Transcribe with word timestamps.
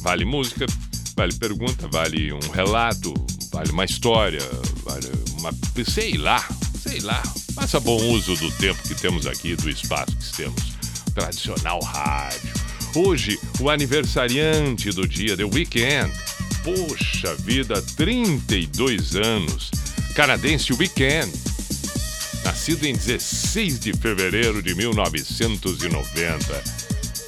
vale 0.00 0.24
música, 0.24 0.66
vale 1.16 1.34
pergunta, 1.34 1.86
vale 1.88 2.32
um 2.32 2.40
relato, 2.52 3.12
vale 3.52 3.70
uma 3.70 3.84
história, 3.84 4.40
vale 4.84 5.10
uma. 5.38 5.52
sei 5.84 6.16
lá, 6.16 6.44
sei 6.80 7.00
lá. 7.00 7.22
Faça 7.54 7.78
bom 7.78 8.02
uso 8.10 8.34
do 8.36 8.50
tempo 8.52 8.82
que 8.82 8.94
temos 8.94 9.26
aqui, 9.26 9.54
do 9.56 9.68
espaço 9.68 10.16
que 10.16 10.36
temos. 10.36 10.62
Tradicional 11.14 11.80
rádio. 11.82 12.52
Hoje, 12.94 13.38
o 13.60 13.70
aniversariante 13.70 14.90
do 14.90 15.06
dia, 15.06 15.36
The 15.36 15.44
Weekend. 15.44 16.10
Poxa 16.64 17.34
vida, 17.36 17.80
32 17.96 19.16
anos. 19.16 19.70
Canadense 20.14 20.72
Weekend. 20.72 21.30
Nascido 22.44 22.84
em 22.84 22.94
16 22.94 23.80
de 23.80 23.92
fevereiro 23.92 24.62
de 24.62 24.74
1990. 24.74 26.80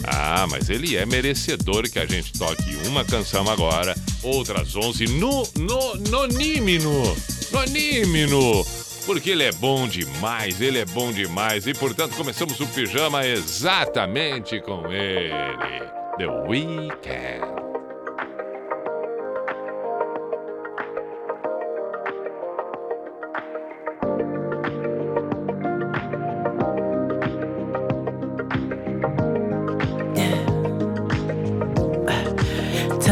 Ah, 0.04 0.46
mas 0.50 0.68
ele 0.68 0.96
é 0.96 1.06
merecedor 1.06 1.88
que 1.88 1.98
a 1.98 2.06
gente 2.06 2.32
toque 2.32 2.76
uma 2.86 3.04
canção 3.04 3.48
agora, 3.48 3.94
outras 4.22 4.74
11 4.74 5.06
no, 5.06 5.46
no, 5.56 5.94
nonímino. 6.10 7.16
Nonímino 7.52 8.64
porque 9.04 9.30
ele 9.30 9.44
é 9.44 9.52
bom 9.52 9.86
demais, 9.86 10.60
ele 10.60 10.78
é 10.78 10.84
bom 10.84 11.12
demais 11.12 11.66
e 11.66 11.74
portanto 11.74 12.16
começamos 12.16 12.58
o 12.60 12.66
pijama 12.66 13.26
exatamente 13.26 14.60
com 14.60 14.90
ele, 14.92 15.30
The 16.18 16.26
Weeknd. 16.48 17.61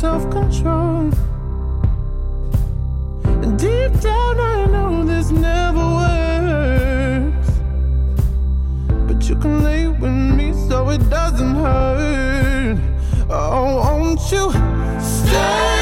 Self 0.00 0.30
control. 0.30 1.10
Deep 3.56 3.92
down, 4.00 4.38
I 4.38 4.66
know 4.70 5.04
this 5.04 5.32
never 5.32 5.84
works. 6.02 7.50
But 9.08 9.28
you 9.28 9.34
can 9.34 9.64
lay 9.64 9.88
with 9.88 10.12
me 10.12 10.52
so 10.68 10.90
it 10.90 11.02
doesn't 11.10 11.56
hurt. 11.56 12.78
Oh, 13.28 13.78
won't 13.78 14.20
you 14.30 14.52
stay 15.00 15.77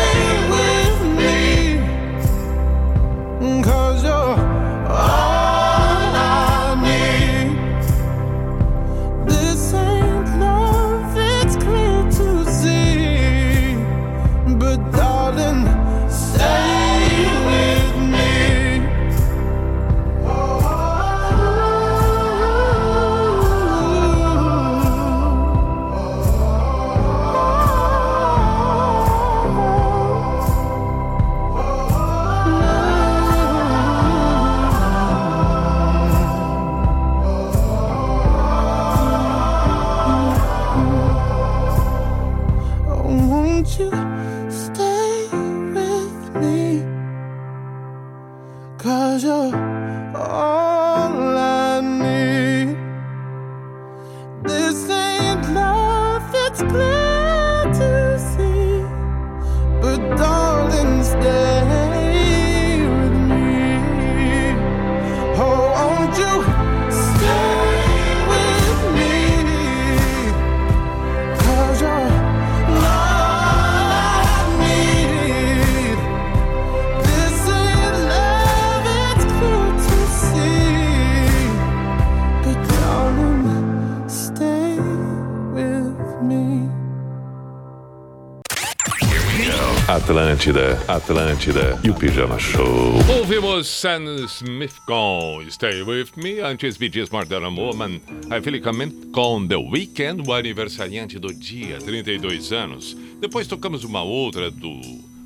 Atlântida, 90.46 90.78
Atlântida 90.86 91.80
e 91.82 91.90
o 91.90 91.94
Pijama 91.94 92.38
Show. 92.38 92.94
Ouvimos 93.18 93.66
Sam 93.66 94.04
Smith 94.26 94.76
com 94.86 95.44
Stay 95.50 95.82
With 95.82 96.10
Me, 96.16 96.38
antes 96.38 96.76
Bee 96.76 96.88
Gees 96.88 97.10
Modern 97.10 97.52
Woman, 97.58 98.00
aí 98.30 98.40
Philip 98.40 98.64
com 99.10 99.44
The 99.44 99.56
Weeknd, 99.56 100.22
o 100.24 100.32
aniversariante 100.32 101.18
do 101.18 101.34
dia, 101.34 101.78
32 101.78 102.52
anos. 102.52 102.96
Depois 103.20 103.48
tocamos 103.48 103.82
uma 103.82 104.02
outra 104.02 104.48
do 104.48 104.80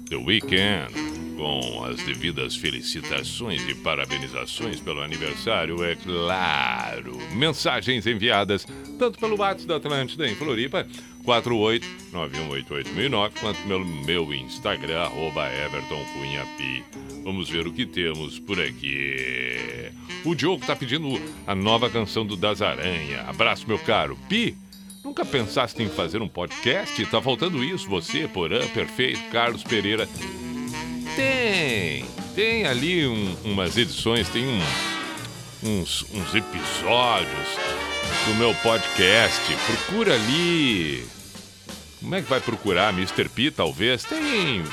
The 0.08 0.16
Weeknd, 0.16 0.88
com 1.36 1.84
as 1.84 2.02
devidas 2.02 2.56
felicitações 2.56 3.60
e 3.68 3.74
parabenizações 3.74 4.80
pelo 4.80 5.02
aniversário, 5.02 5.84
é 5.84 5.96
claro. 5.96 7.18
Mensagens 7.34 8.06
enviadas 8.06 8.66
tanto 8.98 9.18
pelo 9.18 9.38
WhatsApp 9.38 9.66
da 9.66 9.76
Atlântida 9.76 10.26
em 10.28 10.34
Floripa, 10.34 10.86
489188009, 11.24 13.30
quanto 13.40 13.60
pelo 13.66 13.84
meu 13.84 14.32
Instagram, 14.34 15.00
arroba 15.02 15.48
Everton 15.52 16.04
Cunha 16.12 16.44
Pi. 16.56 16.84
Vamos 17.24 17.48
ver 17.48 17.66
o 17.66 17.72
que 17.72 17.84
temos 17.86 18.38
por 18.38 18.60
aqui. 18.60 19.90
O 20.24 20.34
Diogo 20.34 20.64
tá 20.66 20.74
pedindo 20.76 21.20
a 21.46 21.54
nova 21.54 21.88
canção 21.90 22.24
do 22.26 22.36
Das 22.36 22.60
Aranha. 22.62 23.22
Abraço, 23.28 23.66
meu 23.68 23.78
caro. 23.78 24.18
Pi, 24.28 24.56
nunca 25.04 25.24
pensaste 25.24 25.82
em 25.82 25.88
fazer 25.88 26.20
um 26.22 26.28
podcast? 26.28 27.04
Tá 27.06 27.20
faltando 27.22 27.62
isso, 27.64 27.88
você, 27.88 28.26
Porã, 28.28 28.66
Perfeito, 28.68 29.20
Carlos 29.30 29.62
Pereira. 29.62 30.08
Tem, 31.16 32.04
tem 32.34 32.66
ali 32.66 33.06
um- 33.06 33.36
umas 33.44 33.76
edições, 33.76 34.28
tem 34.28 34.44
um- 34.46 34.60
uns, 35.62 36.06
uns 36.14 36.34
episódios 36.34 37.48
do 38.26 38.34
meu 38.34 38.54
podcast. 38.56 39.40
Procura 39.66 40.14
ali. 40.14 41.06
Como 42.00 42.14
é 42.14 42.22
que 42.22 42.28
vai 42.28 42.40
procurar? 42.40 42.92
Mr. 42.92 43.28
P, 43.28 43.50
talvez? 43.50 44.04
Tem. 44.04 44.64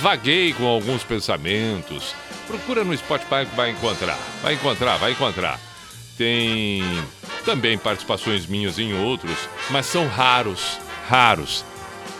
Vaguei 0.00 0.52
com 0.52 0.66
alguns 0.66 1.02
pensamentos. 1.02 2.14
Procura 2.46 2.84
no 2.84 2.96
Spotify 2.96 3.46
que 3.48 3.56
vai 3.56 3.70
encontrar. 3.70 4.18
Vai 4.42 4.54
encontrar, 4.54 4.96
vai 4.96 5.12
encontrar. 5.12 5.60
Tem 6.16 6.82
também 7.44 7.78
participações 7.78 8.46
minhas 8.46 8.78
em 8.78 8.92
outros, 8.92 9.36
mas 9.70 9.86
são 9.86 10.06
raros. 10.06 10.78
Raros. 11.08 11.64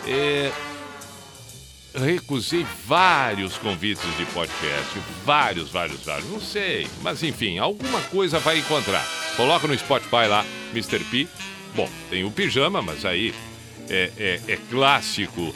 É, 0.07 0.51
recusei 1.93 2.65
vários 2.85 3.57
convites 3.57 4.03
de 4.17 4.25
podcast. 4.27 4.99
Vários, 5.25 5.69
vários, 5.69 6.03
vários. 6.03 6.29
Não 6.29 6.39
sei. 6.39 6.87
Mas 7.01 7.21
enfim, 7.23 7.57
alguma 7.57 8.01
coisa 8.03 8.39
vai 8.39 8.59
encontrar. 8.59 9.05
Coloca 9.35 9.67
no 9.67 9.77
Spotify 9.77 10.27
lá, 10.27 10.45
Mr. 10.71 10.99
P. 11.05 11.27
Bom, 11.75 11.89
tem 12.09 12.23
o 12.23 12.31
pijama, 12.31 12.81
mas 12.81 13.05
aí 13.05 13.33
é, 13.89 14.11
é- 14.17 14.41
é 14.53 14.57
clássico 14.69 15.53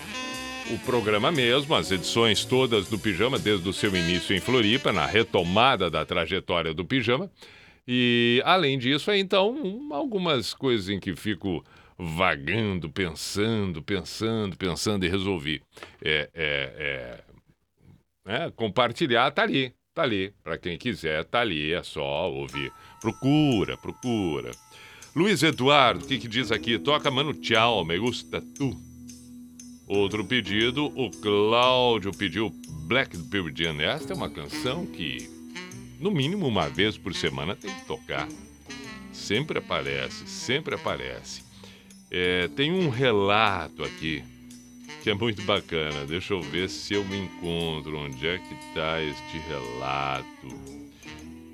o 0.71 0.79
programa 0.79 1.31
mesmo, 1.31 1.75
as 1.75 1.91
edições 1.91 2.43
todas 2.43 2.87
do 2.87 2.97
Pijama, 2.97 3.37
desde 3.37 3.69
o 3.69 3.73
seu 3.73 3.95
início 3.95 4.35
em 4.35 4.39
Floripa, 4.39 4.91
na 4.91 5.05
retomada 5.05 5.91
da 5.91 6.03
trajetória 6.03 6.73
do 6.73 6.83
Pijama. 6.83 7.29
E, 7.87 8.41
além 8.43 8.79
disso, 8.79 9.11
é 9.11 9.17
então 9.19 9.51
um- 9.51 9.93
algumas 9.93 10.55
coisas 10.55 10.89
em 10.89 10.99
que 10.99 11.15
fico 11.15 11.63
vagando, 11.97 12.89
pensando, 12.89 13.81
pensando, 13.81 14.57
pensando 14.57 15.05
e 15.05 15.09
resolvi. 15.09 15.61
É, 16.01 16.29
é, 16.33 17.23
é, 18.27 18.43
é, 18.45 18.51
compartilhar 18.51 19.31
tá 19.31 19.43
ali, 19.43 19.73
tá 19.93 20.03
ali. 20.03 20.33
Para 20.43 20.57
quem 20.57 20.77
quiser, 20.77 21.23
tá 21.25 21.41
ali, 21.41 21.73
é 21.73 21.83
só 21.83 22.31
ouvir. 22.31 22.71
Procura, 22.99 23.77
procura. 23.77 24.51
Luiz 25.15 25.41
Eduardo, 25.43 26.03
o 26.03 26.07
que, 26.07 26.17
que 26.17 26.27
diz 26.27 26.51
aqui? 26.51 26.77
Toca 26.77 27.09
Mano 27.09 27.33
Tchau, 27.33 27.85
me 27.85 27.97
gusta 27.97 28.41
tu. 28.41 28.75
Outro 29.87 30.25
pedido, 30.25 30.87
o 30.87 31.11
Cláudio 31.11 32.11
pediu 32.11 32.49
Black 32.87 33.17
Pearl 33.29 33.49
Jam. 33.55 33.79
Esta 33.79 34.13
é 34.13 34.15
uma 34.15 34.29
canção 34.29 34.85
que, 34.85 35.29
no 35.99 36.11
mínimo 36.11 36.47
uma 36.47 36.67
vez 36.67 36.97
por 36.97 37.13
semana, 37.13 37.55
tem 37.55 37.73
que 37.73 37.85
tocar. 37.85 38.27
Sempre 39.13 39.59
aparece, 39.59 40.27
sempre 40.27 40.75
aparece. 40.75 41.44
É, 42.17 42.47
tem 42.55 42.71
um 42.71 42.87
relato 42.87 43.83
aqui 43.83 44.23
que 45.03 45.09
é 45.09 45.13
muito 45.13 45.41
bacana. 45.41 46.05
Deixa 46.05 46.33
eu 46.33 46.41
ver 46.41 46.69
se 46.69 46.93
eu 46.93 47.03
me 47.03 47.17
encontro. 47.17 47.97
Onde 47.97 48.25
é 48.25 48.37
que 48.37 48.53
está 48.53 49.01
este 49.01 49.37
relato? 49.49 50.25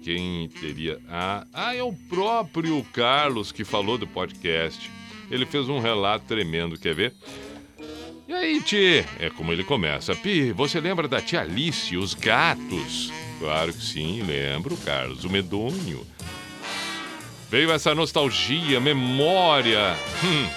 Quem 0.03 0.47
teria. 0.49 0.99
Ah, 1.09 1.47
ah, 1.51 1.75
é 1.75 1.81
o 1.81 1.91
próprio 1.91 2.85
Carlos 2.93 3.51
que 3.51 3.63
falou 3.63 3.97
do 3.97 4.05
podcast. 4.05 4.91
Ele 5.31 5.47
fez 5.47 5.67
um 5.67 5.79
relato 5.79 6.25
tremendo, 6.27 6.77
quer 6.77 6.93
ver? 6.93 7.15
E 8.27 8.31
aí, 8.31 8.61
Tchê? 8.61 9.03
É 9.19 9.31
como 9.31 9.51
ele 9.51 9.63
começa. 9.63 10.13
Pi, 10.13 10.51
você 10.51 10.79
lembra 10.79 11.07
da 11.07 11.19
tia 11.19 11.41
Alice, 11.41 11.97
os 11.97 12.13
gatos? 12.13 13.11
Claro 13.39 13.73
que 13.73 13.83
sim, 13.83 14.21
lembro, 14.21 14.77
Carlos. 14.77 15.25
O 15.25 15.29
medonho. 15.31 16.05
Veio 17.51 17.69
essa 17.69 17.93
nostalgia, 17.93 18.79
memória. 18.79 19.97
Hum. 20.23 20.47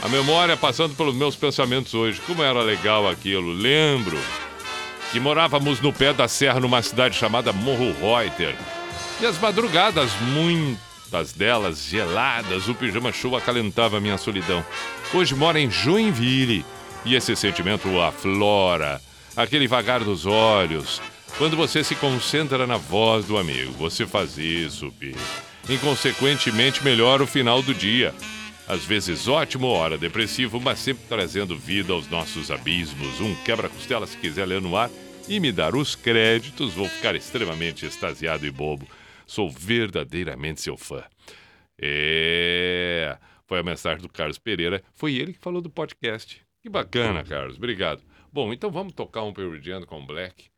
A 0.00 0.08
memória 0.08 0.56
passando 0.56 0.94
pelos 0.94 1.16
meus 1.16 1.34
pensamentos 1.34 1.92
hoje. 1.94 2.20
Como 2.20 2.44
era 2.44 2.62
legal 2.62 3.08
aquilo, 3.08 3.52
lembro. 3.52 4.16
Que 5.10 5.18
morávamos 5.18 5.80
no 5.80 5.92
pé 5.92 6.12
da 6.12 6.28
serra 6.28 6.60
numa 6.60 6.80
cidade 6.80 7.16
chamada 7.16 7.52
Morro 7.52 7.92
Reuter. 7.92 8.54
E 9.20 9.26
as 9.26 9.36
madrugadas, 9.36 10.12
muitas 10.20 11.32
delas 11.32 11.86
geladas, 11.86 12.68
o 12.68 12.74
pijama 12.76 13.10
show 13.10 13.36
acalentava 13.36 13.98
minha 13.98 14.18
solidão. 14.18 14.64
Hoje 15.12 15.34
mora 15.34 15.58
em 15.58 15.68
Joinville 15.68 16.64
e 17.04 17.16
esse 17.16 17.34
sentimento 17.34 18.00
aflora, 18.00 19.02
aquele 19.36 19.66
vagar 19.66 20.04
dos 20.04 20.24
olhos. 20.24 21.02
Quando 21.38 21.56
você 21.56 21.82
se 21.82 21.96
concentra 21.96 22.66
na 22.66 22.76
voz 22.76 23.26
do 23.26 23.36
amigo, 23.36 23.72
você 23.72 24.06
faz 24.06 24.38
isso, 24.38 24.92
Pi. 24.92 25.14
Inconsequentemente 25.68 26.84
melhora 26.84 27.22
o 27.22 27.26
final 27.26 27.62
do 27.62 27.74
dia. 27.74 28.14
Às 28.68 28.84
vezes 28.84 29.26
ótimo, 29.26 29.66
hora 29.66 29.98
depressivo, 29.98 30.60
mas 30.60 30.78
sempre 30.78 31.04
trazendo 31.08 31.56
vida 31.56 31.92
aos 31.92 32.08
nossos 32.08 32.50
abismos. 32.50 33.20
Um 33.20 33.34
quebra-costela 33.44 34.06
se 34.06 34.16
quiser 34.16 34.46
ler 34.46 34.60
no 34.60 34.76
ar 34.76 34.90
e 35.28 35.40
me 35.40 35.50
dar 35.50 35.74
os 35.74 35.94
créditos, 35.94 36.74
vou 36.74 36.88
ficar 36.88 37.14
extremamente 37.14 37.86
extasiado 37.86 38.46
e 38.46 38.50
bobo. 38.50 38.86
Sou 39.26 39.50
verdadeiramente 39.50 40.60
seu 40.60 40.76
fã. 40.76 41.02
É. 41.80 43.16
Foi 43.46 43.58
a 43.58 43.62
mensagem 43.62 44.00
do 44.00 44.08
Carlos 44.08 44.38
Pereira. 44.38 44.82
Foi 44.94 45.14
ele 45.14 45.32
que 45.32 45.38
falou 45.38 45.60
do 45.60 45.70
podcast. 45.70 46.40
Que 46.60 46.68
bacana, 46.68 47.24
Carlos. 47.24 47.56
Obrigado. 47.56 48.02
Bom, 48.32 48.52
então 48.52 48.70
vamos 48.70 48.92
tocar 48.94 49.22
um 49.22 49.32
Perudiano 49.32 49.86
com 49.86 50.04
Black. 50.06 50.51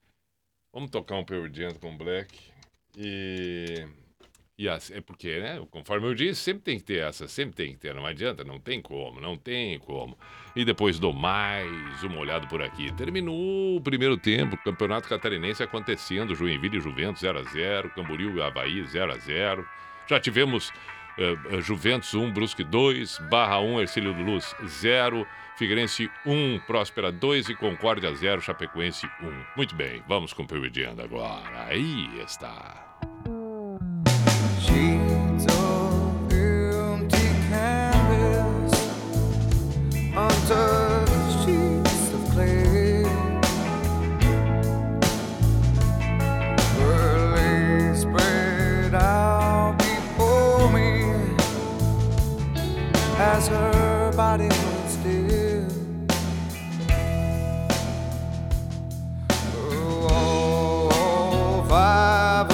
Vamos 0.74 0.90
tocar 0.90 1.14
um 1.14 1.24
Perudiano 1.24 1.78
com 1.78 1.96
Black. 1.96 2.36
E. 2.98 3.86
E 4.56 4.68
assim, 4.68 4.94
é 4.94 5.00
porque, 5.00 5.40
né? 5.40 5.60
Conforme 5.70 6.06
eu 6.06 6.14
disse, 6.14 6.40
sempre 6.40 6.62
tem 6.62 6.78
que 6.78 6.84
ter 6.84 7.02
essa, 7.04 7.26
sempre 7.26 7.56
tem 7.56 7.72
que 7.72 7.78
ter. 7.78 7.94
Não 7.94 8.06
adianta, 8.06 8.44
não 8.44 8.60
tem 8.60 8.80
como, 8.80 9.20
não 9.20 9.36
tem 9.36 9.78
como. 9.80 10.16
E 10.54 10.64
depois 10.64 10.98
dou 10.98 11.12
mais 11.12 12.02
uma 12.04 12.18
olhada 12.18 12.46
por 12.46 12.62
aqui. 12.62 12.92
Terminou 12.92 13.76
o 13.76 13.80
primeiro 13.80 14.16
tempo, 14.16 14.56
Campeonato 14.58 15.08
Catarinense 15.08 15.62
acontecendo, 15.62 16.36
Joinville 16.36 16.78
e 16.78 16.80
Juventus 16.80 17.22
0x0, 17.22 17.90
Camboriú 17.94 18.36
e 18.36 18.42
Havaí 18.42 18.82
0x0. 18.82 19.64
Já 20.08 20.20
tivemos 20.20 20.70
uh, 21.18 21.60
Juventus 21.60 22.14
1, 22.14 22.32
Brusque 22.32 22.62
2, 22.62 23.18
Barra 23.28 23.58
1, 23.58 23.80
Ercílio 23.80 24.12
Luz 24.12 24.54
0, 24.64 25.26
Figueirense 25.56 26.10
1, 26.26 26.60
Próspera 26.66 27.12
2 27.12 27.50
e 27.50 27.54
Concórdia 27.54 28.12
0, 28.12 28.40
Chapecoense 28.40 29.06
1. 29.22 29.44
Muito 29.56 29.74
bem, 29.76 30.02
vamos 30.08 30.32
com 30.32 30.42
o 30.42 30.46
Peridiano 30.46 31.00
agora. 31.00 31.66
Aí 31.66 32.20
está. 32.20 32.98
Sheets 34.60 35.46
of 35.46 36.34
empty 36.34 37.28
canvas, 37.48 38.72
untouched 40.10 41.44
sheets 41.44 42.14
of 42.14 42.32
clay. 42.32 43.04
Laid 47.32 47.96
spread 47.96 48.94
out 48.96 49.76
before 49.78 50.72
me 50.72 51.14
as 53.18 53.46
her 53.46 53.73
Oh, 61.76 62.53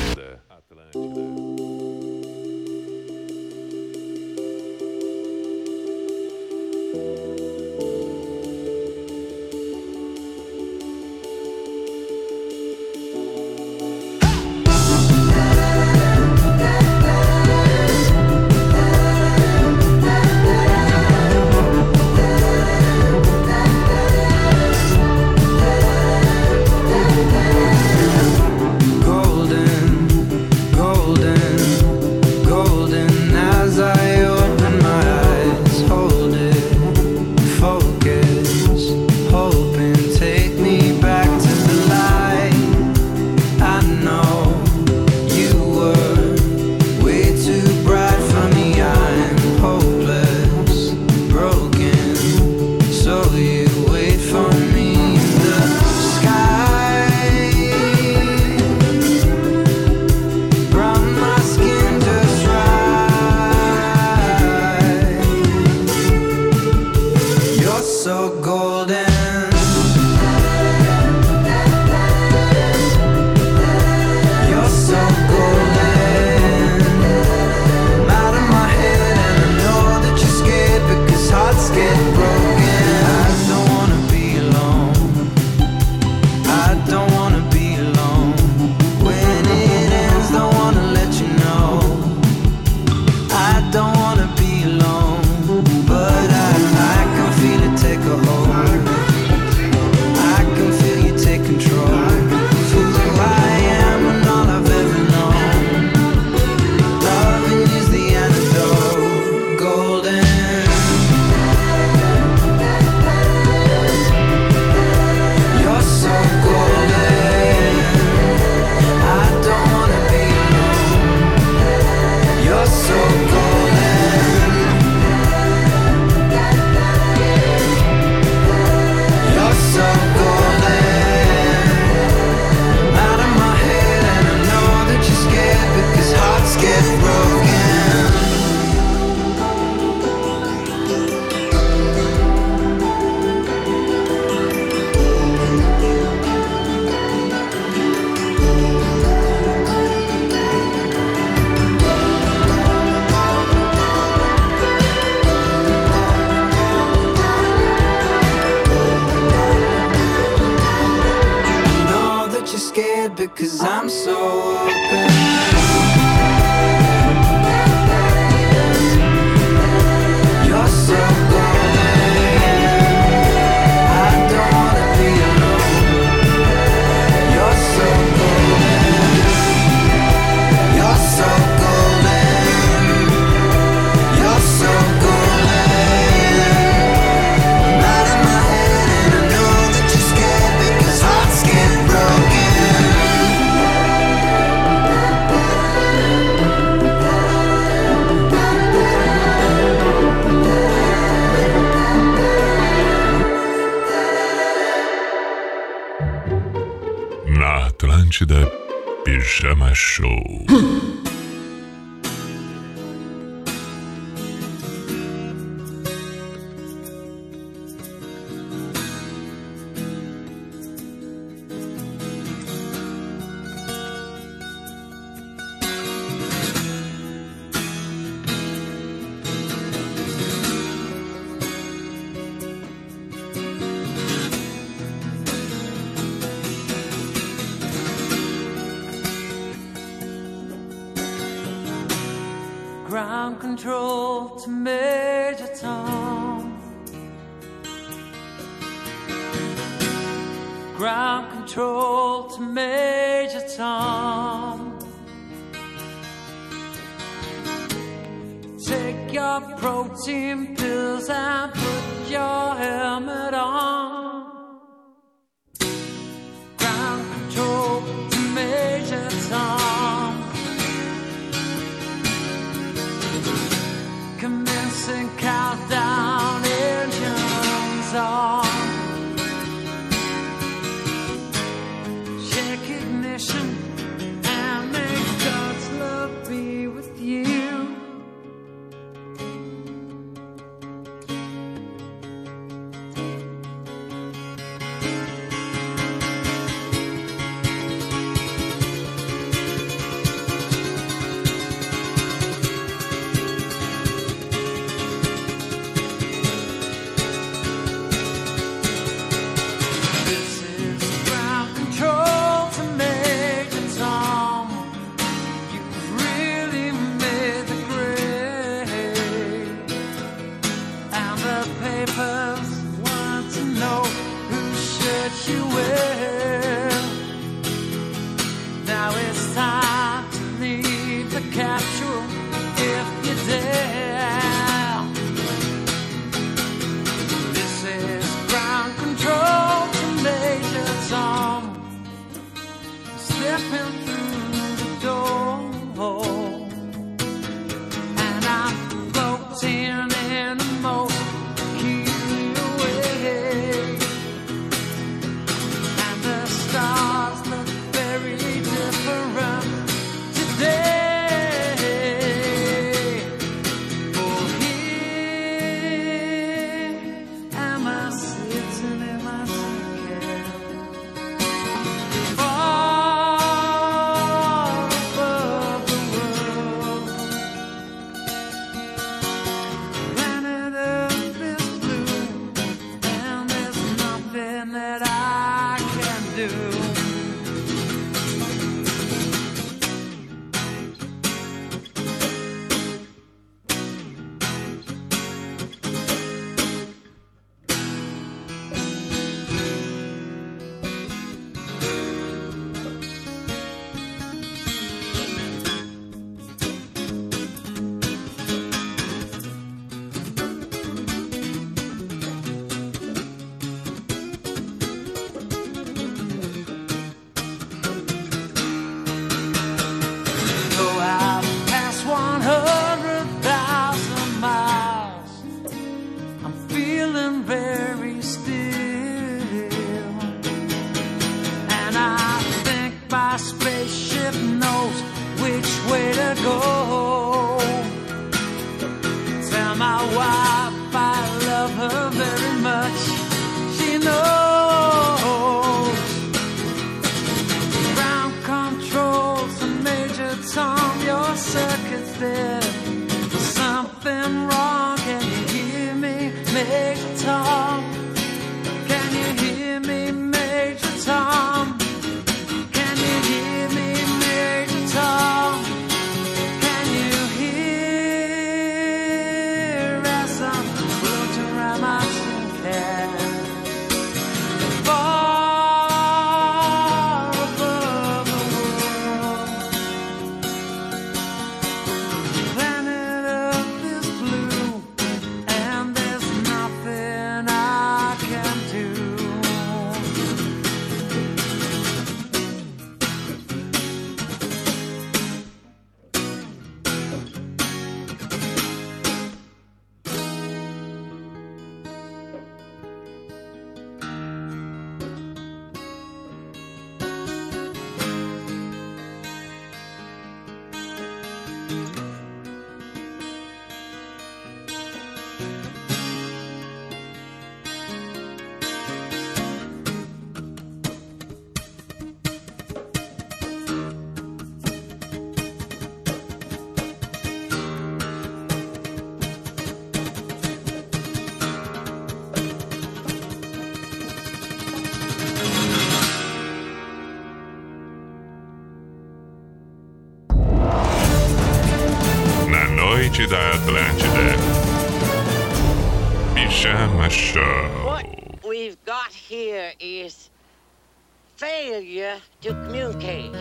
Okay. 552.81 553.20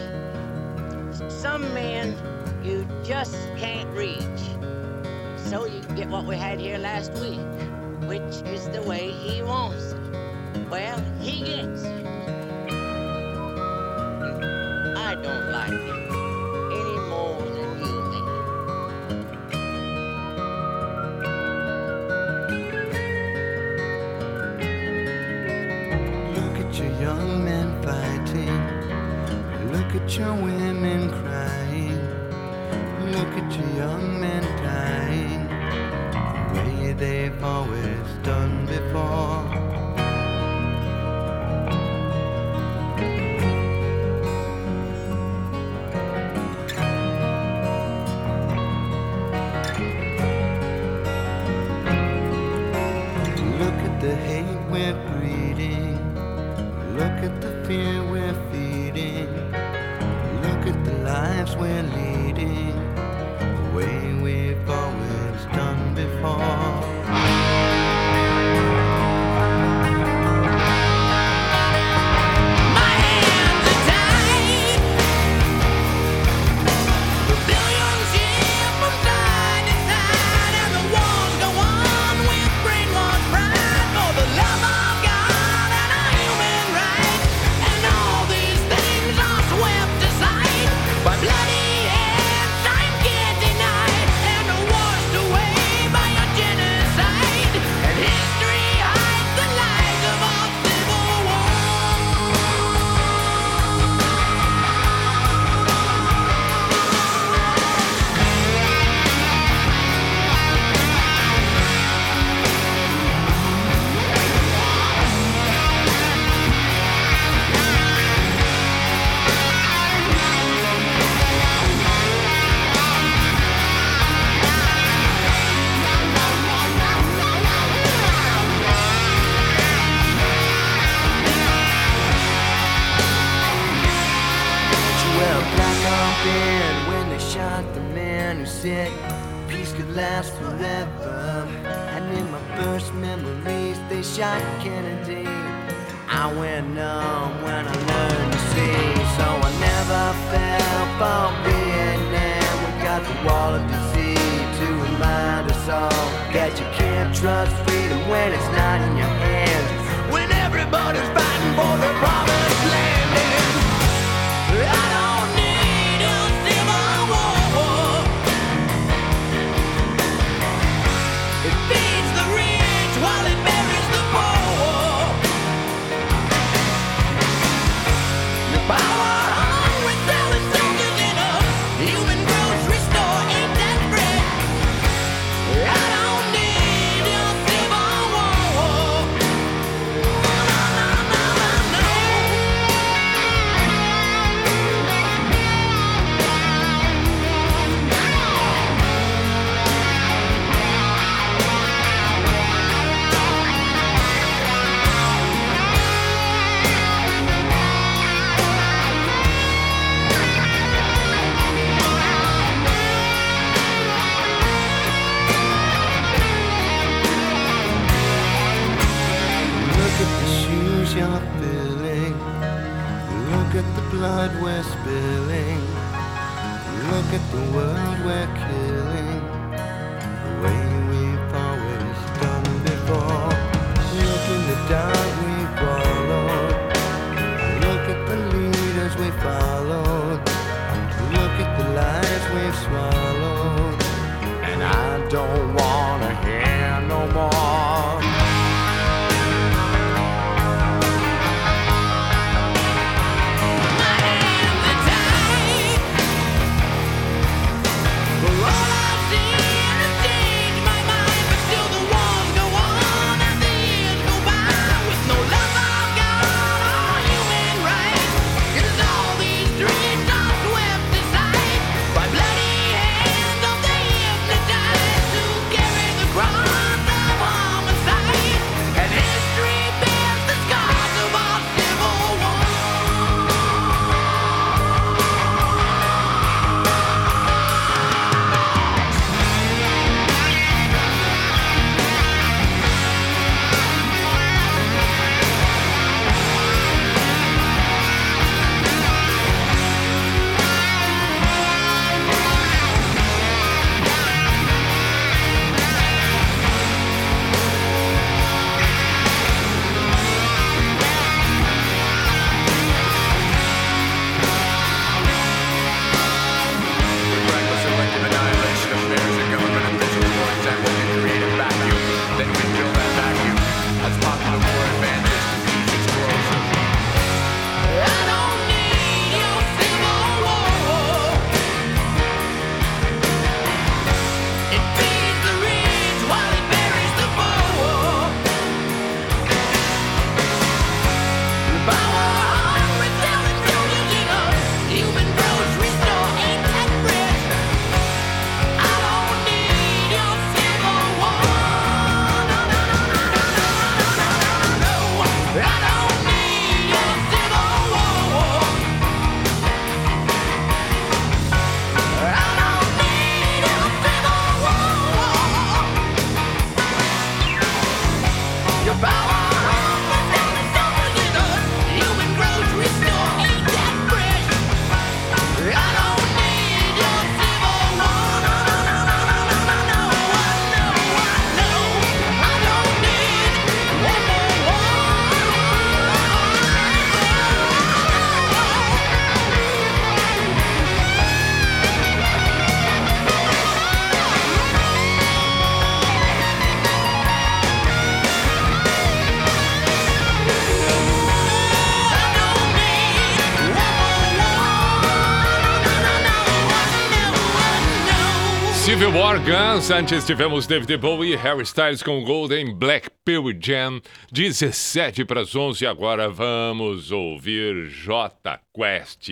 Guns, 409.24 409.70
antes 409.70 410.04
tivemos 410.04 410.46
David 410.46 410.78
Bowie 410.78 411.12
e 411.12 411.16
Harry 411.16 411.42
Styles 411.42 411.82
com 411.82 412.02
Golden 412.02 412.54
Black 412.54 412.88
Pearl 413.04 413.30
Jam, 413.38 413.80
17 414.10 415.04
para 415.04 415.20
as 415.20 415.36
11, 415.36 415.66
agora 415.66 416.08
vamos 416.08 416.90
ouvir 416.90 417.68
J 417.68 418.40
Quest. 418.54 419.08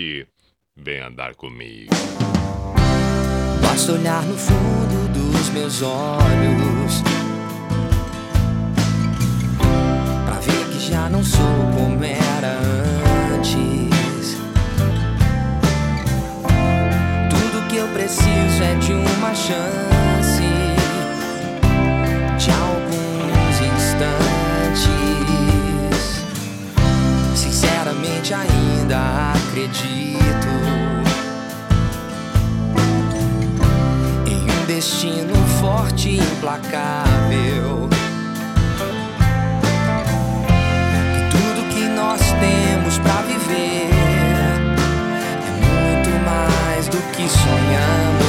Vem 0.76 1.00
andar 1.00 1.34
comigo. 1.34 1.90
Basta 3.60 3.92
olhar 3.92 4.22
no 4.24 4.36
fundo 4.36 5.12
dos 5.12 5.50
meus 5.50 5.82
olhos 5.82 7.02
Pra 10.24 10.40
ver 10.40 10.64
que 10.72 10.90
já 10.90 11.08
não 11.10 11.22
sou 11.22 11.40
como 11.76 12.02
era 12.02 12.58
antes 13.36 13.87
preciso 17.92 18.62
é 18.62 18.74
de 18.76 18.92
uma 18.92 19.34
chance, 19.34 20.42
de 22.38 22.50
alguns 22.50 23.60
instantes. 23.60 24.88
Sinceramente, 27.34 28.34
ainda 28.34 29.32
acredito 29.34 30.48
em 34.26 34.42
um 34.50 34.66
destino 34.66 35.34
forte 35.60 36.10
e 36.10 36.16
implacável. 36.18 37.88
Que 41.14 41.20
tudo 41.30 41.68
que 41.74 41.84
nós 41.88 42.20
temos 42.20 42.98
para 42.98 43.22
viver. 43.22 43.97
que 47.18 47.28
sonhamos. 47.28 48.20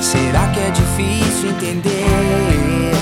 Será 0.00 0.48
que 0.48 0.58
é 0.58 0.70
difícil 0.70 1.50
entender? 1.50 2.92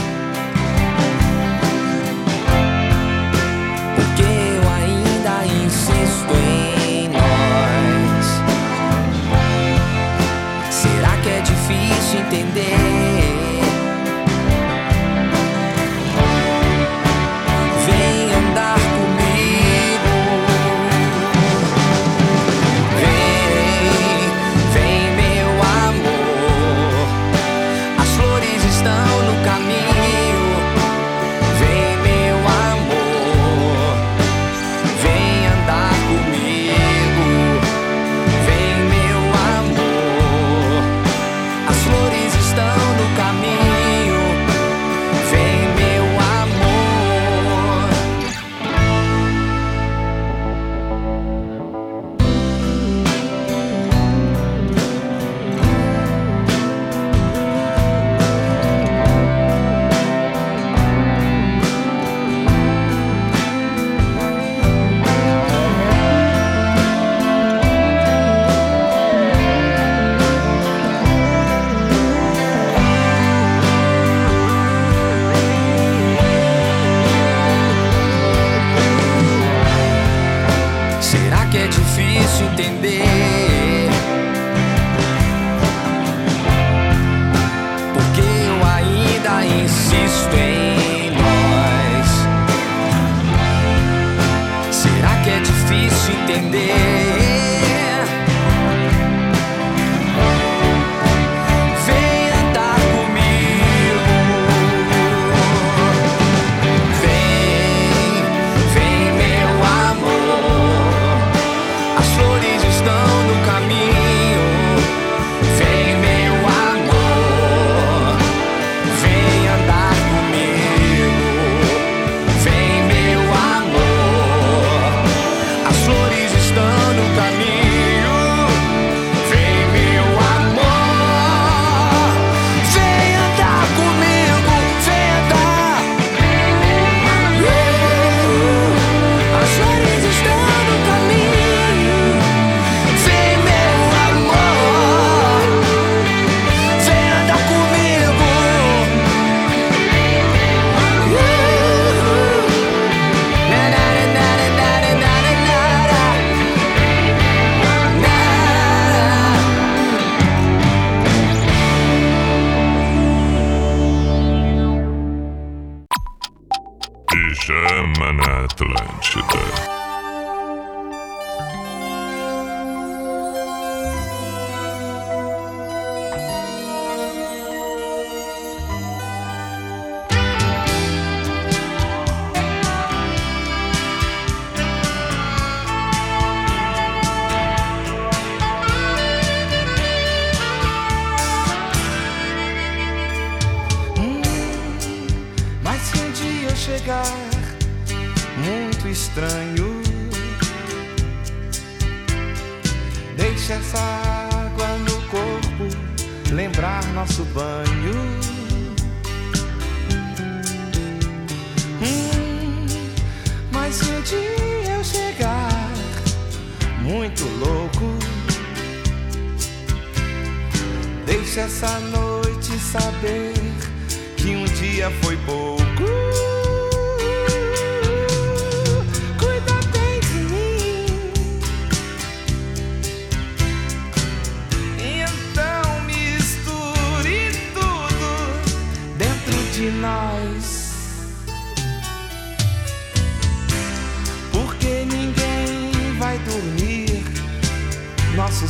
Porque 3.96 4.22
eu 4.22 4.62
ainda 4.68 5.46
insisto 5.64 6.34
em 6.36 7.08
nós. 7.08 8.26
Será 10.70 11.16
que 11.22 11.28
é 11.30 11.40
difícil 11.40 12.20
entender? 12.20 12.89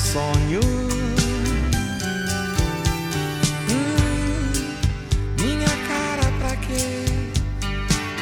sonho. 0.01 0.61
Hum, 3.69 4.53
minha 5.41 5.69
cara, 5.89 6.33
pra 6.39 6.57
que 6.57 7.31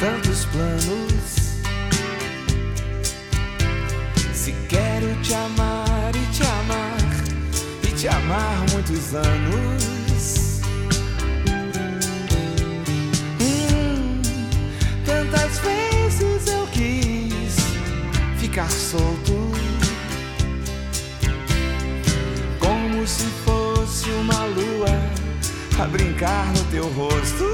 Tantos 0.00 0.44
planos. 0.46 1.38
Se 4.34 4.52
quero 4.68 5.14
te 5.22 5.34
amar 5.34 6.10
e 6.14 6.26
te 6.32 6.42
amar 6.42 6.98
e 7.82 7.92
te 7.92 8.08
amar 8.08 8.64
muitos 8.72 9.14
anos. 9.14 10.60
Hum, 13.40 14.22
tantas 15.04 15.58
vezes 15.58 16.46
eu 16.46 16.66
quis 16.68 17.56
ficar 18.38 18.70
solto. 18.70 19.37
Se 23.08 23.24
fosse 23.42 24.10
uma 24.10 24.44
lua 24.44 24.86
a 25.82 25.86
brincar 25.86 26.46
no 26.52 26.62
teu 26.64 26.86
rosto. 26.88 27.44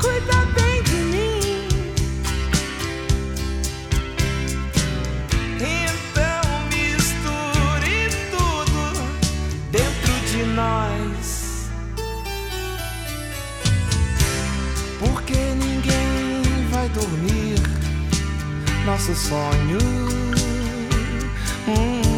Cuida 0.00 0.46
bem 0.56 0.82
de 0.82 0.96
mim. 1.12 1.68
Então 5.60 6.66
misture 6.70 8.08
tudo 8.30 8.82
dentro 9.70 10.12
de 10.30 10.42
nós. 10.54 11.68
Porque 14.98 15.34
ninguém 15.34 16.66
vai 16.70 16.88
dormir 16.88 17.60
nosso 18.86 19.14
sonho. 19.14 19.78
Hum. 21.68 22.09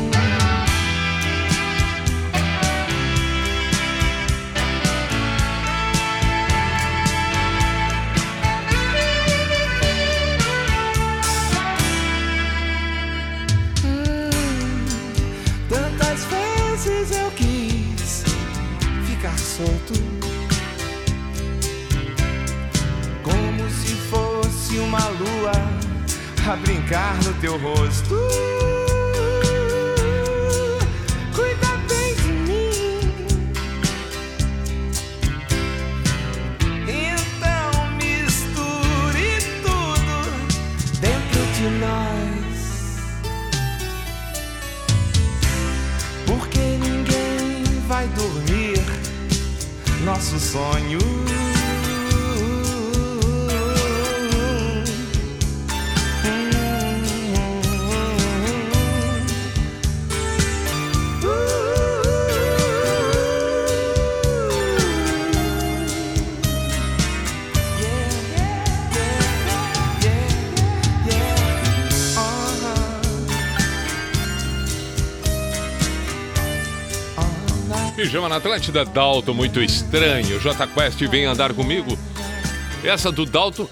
Pijama 78.23 78.29
na 78.29 78.37
Atlântida, 78.37 78.85
Dalton, 78.85 79.35
muito 79.35 79.61
estranho. 79.61 80.39
J 80.39 80.67
Quest 80.69 81.01
vem 81.09 81.25
andar 81.25 81.53
comigo. 81.55 81.99
Essa 82.85 83.11
do 83.11 83.27
Dalton 83.27 83.69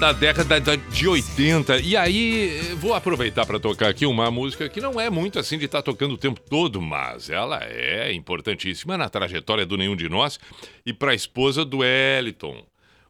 da 0.00 0.10
década 0.12 0.58
da- 0.60 0.74
de 0.74 1.06
80. 1.06 1.78
E 1.78 1.96
aí, 1.96 2.74
vou 2.80 2.92
aproveitar 2.92 3.46
para 3.46 3.60
tocar 3.60 3.88
aqui 3.88 4.04
uma 4.04 4.30
música 4.32 4.68
que 4.68 4.80
não 4.80 5.00
é 5.00 5.08
muito 5.08 5.38
assim 5.38 5.56
de 5.58 5.66
estar 5.66 5.80
tocando 5.80 6.14
o 6.14 6.18
tempo 6.18 6.40
todo, 6.40 6.82
mas 6.82 7.30
ela 7.30 7.60
é 7.62 8.12
importantíssima 8.12 8.98
na 8.98 9.08
trajetória 9.08 9.64
do 9.64 9.76
Nenhum 9.76 9.94
de 9.94 10.08
Nós 10.08 10.40
e 10.84 10.92
para 10.92 11.12
a 11.12 11.14
esposa 11.14 11.64
do 11.64 11.84
Eliton. 11.84 12.64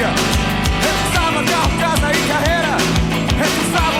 Recusava 0.08 1.42
carro, 1.44 1.78
casa 1.78 2.12
e 2.12 2.28
carreira, 2.28 2.76
recusava 3.36 3.97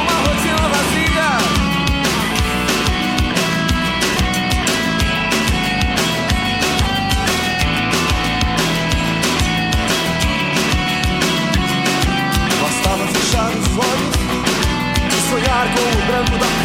com 15.79 16.07
branco 16.07 16.39
da 16.39 16.58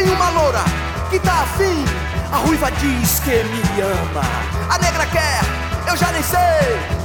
Tem 0.00 0.08
uma 0.12 0.30
loura 0.30 0.64
que 1.10 1.18
tá 1.18 1.42
afim. 1.42 1.84
A 2.32 2.38
ruiva 2.38 2.70
diz 2.72 3.20
que 3.20 3.44
me 3.44 3.82
ama. 3.82 4.22
A 4.70 4.78
negra 4.78 5.04
quer, 5.04 5.40
eu 5.86 5.94
já 5.94 6.10
nem 6.10 6.22
sei. 6.22 6.99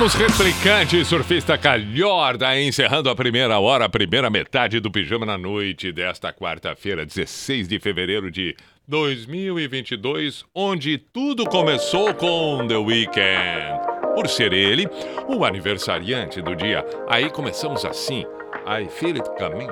Ouvimos 0.00 0.14
replicante 0.14 1.04
surfista 1.04 1.58
Calhorda 1.58 2.58
encerrando 2.58 3.10
a 3.10 3.14
primeira 3.14 3.58
hora, 3.58 3.84
a 3.84 3.88
primeira 3.88 4.30
metade 4.30 4.80
do 4.80 4.90
Pijama 4.90 5.26
na 5.26 5.36
Noite 5.36 5.92
desta 5.92 6.32
quarta-feira, 6.32 7.04
16 7.04 7.68
de 7.68 7.78
fevereiro 7.78 8.30
de 8.30 8.56
2022, 8.88 10.46
onde 10.54 10.96
tudo 10.96 11.44
começou 11.44 12.14
com 12.14 12.66
The 12.66 12.78
Weeknd. 12.78 14.14
Por 14.14 14.26
ser 14.26 14.54
ele 14.54 14.88
o 15.28 15.44
aniversariante 15.44 16.40
do 16.40 16.56
dia, 16.56 16.82
aí 17.06 17.28
começamos 17.28 17.84
assim, 17.84 18.24
I 18.66 18.88
Feel 18.88 19.16
It 19.16 19.28
Coming. 19.36 19.68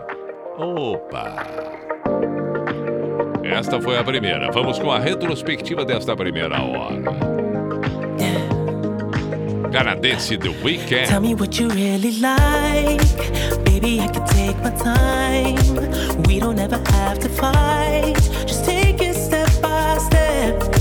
Opa! 0.59 1.37
Esta 3.45 3.81
foi 3.81 3.97
a 3.97 4.05
primeira. 4.05 4.51
Vamos 4.53 4.79
com 4.79 4.93
a 4.93 4.99
retrospectiva 4.99 5.87
desta 5.87 6.15
primeira 6.15 6.61
hora. 6.61 7.48
Canadense 9.73 10.37
The 10.37 10.49
Weeknd. 10.63 11.07
Tell 11.07 11.21
me 11.21 11.35
what 11.35 11.59
you 11.59 11.69
really 11.69 12.13
like. 12.21 13.01
Baby, 13.65 14.01
I 14.01 14.09
can 14.09 14.27
take 14.27 14.57
my 14.63 14.71
time. 14.71 16.23
We 16.25 16.41
don't 16.41 16.59
ever 16.59 16.81
have 16.93 17.19
to 17.21 17.29
fight. 17.29 18.17
Just 18.47 18.65
take 18.65 19.01
it 19.01 19.15
step 19.15 19.49
by 19.63 19.99
step. 19.99 20.79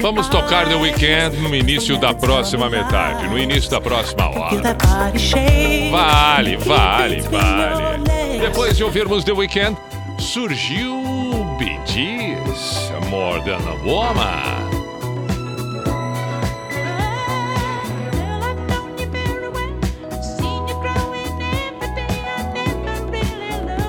Vamos 0.00 0.28
tocar 0.28 0.66
The 0.66 0.74
Weeknd 0.76 1.38
no 1.42 1.54
início 1.54 1.98
da 1.98 2.14
próxima 2.14 2.68
metade, 2.70 3.28
no 3.28 3.38
início 3.38 3.70
da 3.70 3.80
próxima 3.80 4.28
hora. 4.28 4.76
Vale, 5.90 6.56
vale, 6.56 7.20
vale. 7.22 8.38
Depois 8.40 8.76
de 8.76 8.84
ouvirmos 8.84 9.24
The 9.24 9.32
Weeknd, 9.32 9.76
surgiu 10.18 11.02
Bee 11.58 11.78
Gees, 11.86 12.90
More 13.10 13.40
Than 13.42 13.60
a 13.68 13.74
Woman. 13.84 14.69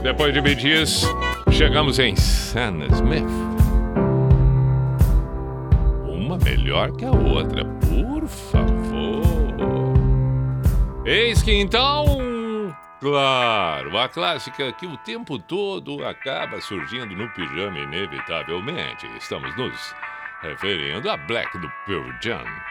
Depois 0.03 0.33
de 0.33 0.59
Gees, 0.59 1.05
chegamos 1.51 1.99
em 1.99 2.15
Sam 2.15 2.85
Smith. 2.91 3.23
Uma 6.07 6.39
melhor 6.39 6.91
que 6.93 7.05
a 7.05 7.11
outra, 7.11 7.63
por 7.65 8.27
favor. 8.27 9.93
Eis 11.05 11.43
que 11.43 11.53
então, 11.53 12.75
claro, 12.99 13.95
a 13.95 14.09
clássica 14.09 14.71
que 14.73 14.87
o 14.87 14.97
tempo 14.97 15.37
todo 15.37 16.03
acaba 16.03 16.59
surgindo 16.61 17.15
no 17.15 17.29
pijama 17.29 17.77
inevitavelmente. 17.77 19.05
Estamos 19.19 19.55
nos 19.55 19.95
referindo 20.41 21.11
a 21.11 21.17
Black 21.17 21.55
do 21.59 21.71
Pearl 21.85 22.09
Jam. 22.23 22.70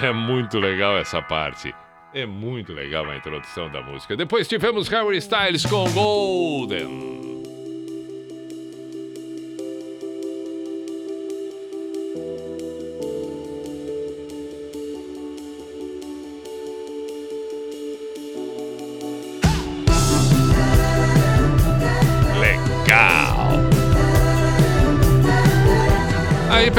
É 0.00 0.12
muito 0.12 0.58
legal 0.58 0.96
essa 0.96 1.20
parte. 1.20 1.74
É 2.14 2.24
muito 2.26 2.72
legal 2.72 3.08
a 3.10 3.16
introdução 3.16 3.70
da 3.70 3.82
música. 3.82 4.16
Depois 4.16 4.46
tivemos 4.46 4.88
Harry 4.88 5.16
Styles 5.18 5.66
com 5.66 5.90
Golden. 5.90 7.22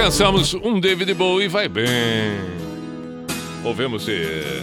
Pensamos, 0.04 0.54
um 0.54 0.80
David 0.80 1.14
Bowie 1.14 1.48
vai 1.48 1.70
bem. 1.70 2.63
Ouvimos 3.64 4.08
eh, 4.10 4.62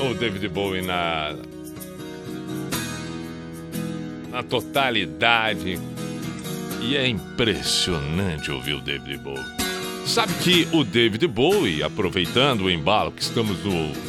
o 0.00 0.14
David 0.14 0.48
Bowie 0.48 0.82
na 0.82 1.34
na 4.30 4.42
totalidade 4.42 5.78
e 6.82 6.96
é 6.96 7.06
impressionante 7.06 8.50
ouvir 8.50 8.74
o 8.74 8.80
David 8.80 9.18
Bowie. 9.18 9.44
Sabe 10.06 10.32
que 10.34 10.68
o 10.72 10.84
David 10.84 11.26
Bowie, 11.26 11.82
aproveitando 11.82 12.62
o 12.62 12.70
embalo 12.70 13.12
que 13.12 13.22
estamos 13.22 13.64
no 13.64 14.08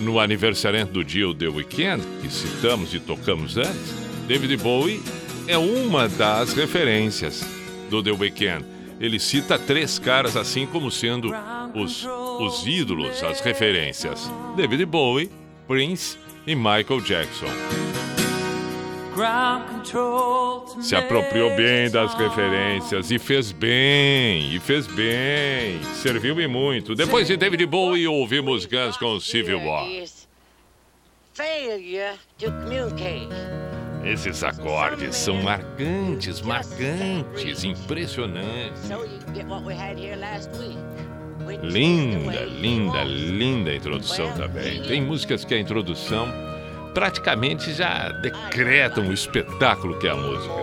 no 0.00 0.20
aniversariante 0.20 0.92
do 0.92 1.04
dia 1.04 1.32
The 1.34 1.48
Weekend, 1.48 2.04
que 2.22 2.30
citamos 2.30 2.94
e 2.94 3.00
tocamos 3.00 3.56
antes, 3.56 3.94
David 4.28 4.56
Bowie 4.58 5.02
é 5.46 5.58
uma 5.58 6.08
das 6.08 6.52
referências 6.52 7.44
do 7.90 8.02
The 8.02 8.12
Weeknd. 8.12 8.64
Ele 9.00 9.18
cita 9.18 9.58
três 9.58 9.98
caras 9.98 10.36
assim 10.36 10.66
como 10.66 10.90
sendo 10.90 11.32
os, 11.74 12.04
os 12.04 12.66
ídolos, 12.66 13.22
as 13.22 13.40
referências: 13.40 14.30
David 14.56 14.84
Bowie, 14.86 15.30
Prince 15.66 16.18
e 16.46 16.54
Michael 16.54 17.00
Jackson. 17.02 17.46
Se 20.80 20.94
apropriou 20.94 21.56
bem 21.56 21.90
das 21.90 22.14
referências 22.14 23.10
e 23.10 23.18
fez 23.18 23.50
bem, 23.50 24.54
e 24.54 24.60
fez 24.60 24.86
bem, 24.86 25.82
serviu 25.94 26.40
e 26.40 26.46
muito. 26.46 26.94
Depois 26.94 27.26
de 27.26 27.36
David 27.36 27.66
Bowie, 27.66 28.06
ouvimos 28.06 28.64
Guns 28.64 28.96
com 28.96 29.18
Civil 29.18 29.60
War. 29.64 29.88
Is 29.88 30.28
failure 31.34 32.16
to 32.38 32.50
communicate. 32.50 33.28
Esses 34.04 34.42
acordes 34.42 35.16
são 35.16 35.42
marcantes, 35.42 36.40
marcantes, 36.40 37.64
impressionantes. 37.64 38.88
Linda, 41.62 42.44
linda, 42.44 43.04
linda 43.04 43.74
introdução 43.74 44.30
também. 44.32 44.82
Tem 44.82 45.02
músicas 45.02 45.44
que 45.44 45.54
a 45.54 45.58
introdução 45.60 46.28
praticamente 46.92 47.72
já 47.72 48.08
decretam 48.22 49.08
o 49.08 49.12
espetáculo 49.12 49.98
que 49.98 50.06
é 50.06 50.10
a 50.10 50.16
música. 50.16 50.54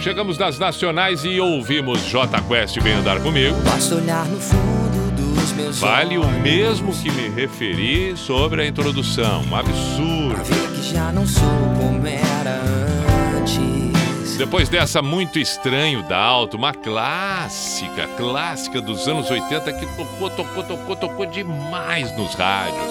Chegamos 0.00 0.36
nas 0.36 0.58
nacionais 0.58 1.24
e 1.24 1.40
ouvimos 1.40 2.02
J 2.02 2.42
Quest 2.42 2.78
Vem 2.80 2.92
Andar 2.92 3.20
Comigo. 3.20 3.56
Basta 3.64 3.94
olhar 3.94 4.26
no 4.26 4.38
fundo 4.38 5.10
dos 5.16 5.52
meus 5.52 5.78
Vale 5.78 6.18
o 6.18 6.26
mesmo 6.42 6.92
que 6.92 7.10
me 7.10 7.28
referi 7.30 8.14
sobre 8.16 8.62
a 8.62 8.66
introdução. 8.66 9.42
Um 9.42 9.56
absurdo. 9.56 10.42
que 10.74 10.92
já 10.92 11.10
não 11.10 11.26
sou 11.26 11.48
como 11.78 12.06
era 12.06 12.60
antes. 12.60 12.83
Depois 14.36 14.68
dessa 14.68 15.00
muito 15.00 15.38
estranho 15.38 16.02
da 16.02 16.18
alto, 16.18 16.56
uma 16.56 16.72
clássica, 16.72 18.08
clássica 18.16 18.80
dos 18.80 19.06
anos 19.06 19.30
80 19.30 19.72
que 19.72 19.86
tocou, 19.96 20.30
tocou, 20.30 20.62
tocou, 20.64 20.96
tocou 20.96 21.26
demais 21.26 22.16
nos 22.16 22.34
rádios. 22.34 22.84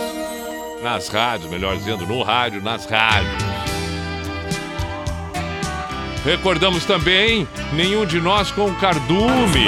Nas 0.81 1.09
rádios, 1.09 1.51
melhor 1.51 1.75
dizendo, 1.75 2.05
no 2.05 2.23
rádio, 2.23 2.61
nas 2.61 2.85
rádios. 2.85 3.43
Recordamos 6.23 6.85
também 6.85 7.47
Nenhum 7.73 8.05
de 8.05 8.21
Nós 8.21 8.49
com 8.49 8.73
Cardume. 8.75 9.67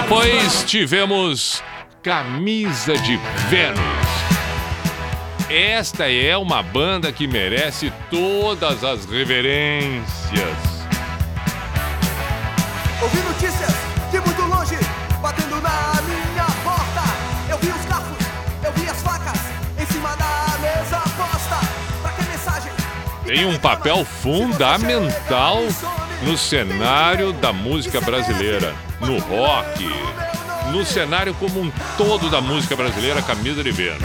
Depois 0.00 0.62
tivemos 0.62 1.60
Camisa 2.04 2.96
de 2.98 3.16
Vênus. 3.48 3.78
Esta 5.50 6.08
é 6.08 6.36
uma 6.36 6.62
banda 6.62 7.10
que 7.10 7.26
merece 7.26 7.92
todas 8.08 8.84
as 8.84 9.04
reverências. 9.06 10.56
Ouvi 13.02 13.18
notícias 13.22 13.74
de 14.12 14.20
muito 14.20 14.42
longe 14.42 14.76
Batendo 15.20 15.60
na 15.60 16.00
minha 16.02 16.46
porta 16.62 17.02
Eu 17.50 17.58
vi 17.58 17.68
os 17.68 17.84
garfos, 17.86 18.26
eu 18.64 18.72
vi 18.74 18.88
as 18.88 19.02
facas 19.02 19.40
Em 19.76 19.86
cima 19.86 20.14
da 20.16 20.58
mesa 20.60 21.00
posta 21.16 21.58
Pra 22.02 22.12
que 22.12 22.22
mensagem? 22.22 22.72
Tem 23.24 23.44
um 23.46 23.58
papel 23.58 24.04
fundamental 24.04 25.58
no 26.22 26.38
cenário 26.38 27.32
da 27.32 27.52
música 27.52 28.00
brasileira, 28.00 28.74
no 29.00 29.18
rock, 29.18 29.84
no 30.72 30.84
cenário 30.84 31.34
como 31.34 31.60
um 31.60 31.72
todo 31.96 32.28
da 32.30 32.40
música 32.40 32.74
brasileira, 32.74 33.22
Camisa 33.22 33.62
de 33.62 33.70
Vênus. 33.70 34.02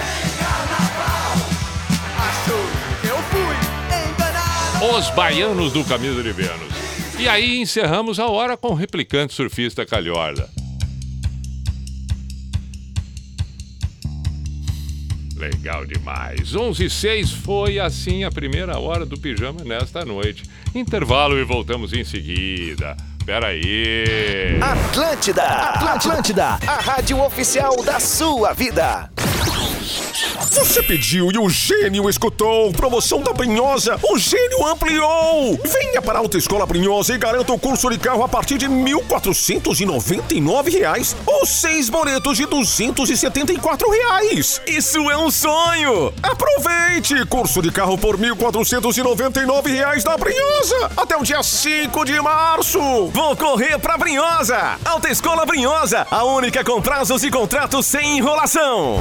Os 4.95 5.09
Baianos 5.11 5.71
do 5.71 5.83
Camisa 5.85 6.21
de 6.21 6.31
Vênus. 6.31 6.73
E 7.17 7.27
aí 7.27 7.61
encerramos 7.61 8.19
a 8.19 8.27
hora 8.27 8.57
com 8.57 8.69
o 8.69 8.75
replicante 8.75 9.33
surfista 9.33 9.85
Calhorda. 9.85 10.49
Legal 15.37 15.85
demais. 15.85 16.55
11 16.55 16.85
e 16.85 16.89
6 16.89 17.31
foi 17.31 17.79
assim 17.79 18.23
a 18.23 18.31
primeira 18.31 18.79
hora 18.79 19.05
do 19.05 19.19
pijama 19.19 19.63
nesta 19.63 20.05
noite. 20.05 20.43
Intervalo 20.73 21.37
e 21.37 21.43
voltamos 21.43 21.91
em 21.93 22.03
seguida. 22.03 22.95
Pera 23.25 23.47
aí. 23.47 24.59
Atlântida, 24.61 25.43
Atlântida, 25.43 26.59
a 26.67 26.81
rádio 26.81 27.23
oficial 27.23 27.81
da 27.81 27.97
sua 27.97 28.51
vida. 28.53 29.09
Você 30.51 30.83
pediu 30.83 31.31
e 31.31 31.37
o 31.37 31.49
gênio 31.49 32.09
escutou. 32.09 32.71
Promoção 32.73 33.21
da 33.21 33.33
Brinhosa, 33.33 33.97
o 34.03 34.17
gênio 34.19 34.65
ampliou. 34.67 35.59
Venha 35.63 36.01
para 36.01 36.19
a 36.19 36.21
Autoescola 36.21 36.65
Brinhosa 36.65 37.15
e 37.15 37.17
garanta 37.17 37.51
o 37.51 37.59
curso 37.59 37.89
de 37.89 37.97
carro 37.97 38.23
a 38.23 38.27
partir 38.27 38.57
de 38.59 38.67
1.499 38.67 40.71
reais 40.71 41.15
ou 41.25 41.45
seis 41.45 41.89
boletos 41.89 42.37
de 42.37 42.45
274 42.45 43.89
reais. 43.89 44.61
Isso 44.67 45.09
é 45.09 45.17
um 45.17 45.31
sonho. 45.31 46.13
Aproveite! 46.21 47.25
Curso 47.25 47.61
de 47.61 47.71
carro 47.71 47.97
por 47.97 48.17
1.499 48.17 49.67
reais 49.67 50.03
da 50.03 50.15
Brinhosa 50.17 50.91
até 50.95 51.17
o 51.17 51.23
dia 51.23 51.41
5 51.41 52.05
de 52.05 52.21
março. 52.21 52.79
Vou 53.13 53.37
correr 53.37 53.77
pra 53.77 53.95
Brinhosa. 53.95 54.79
Autoescola 54.83 55.45
Brinhosa, 55.45 56.07
a 56.09 56.23
única 56.23 56.63
com 56.63 56.81
prazos 56.81 57.23
e 57.23 57.29
contratos 57.29 57.85
sem 57.85 58.17
enrolação. 58.17 58.97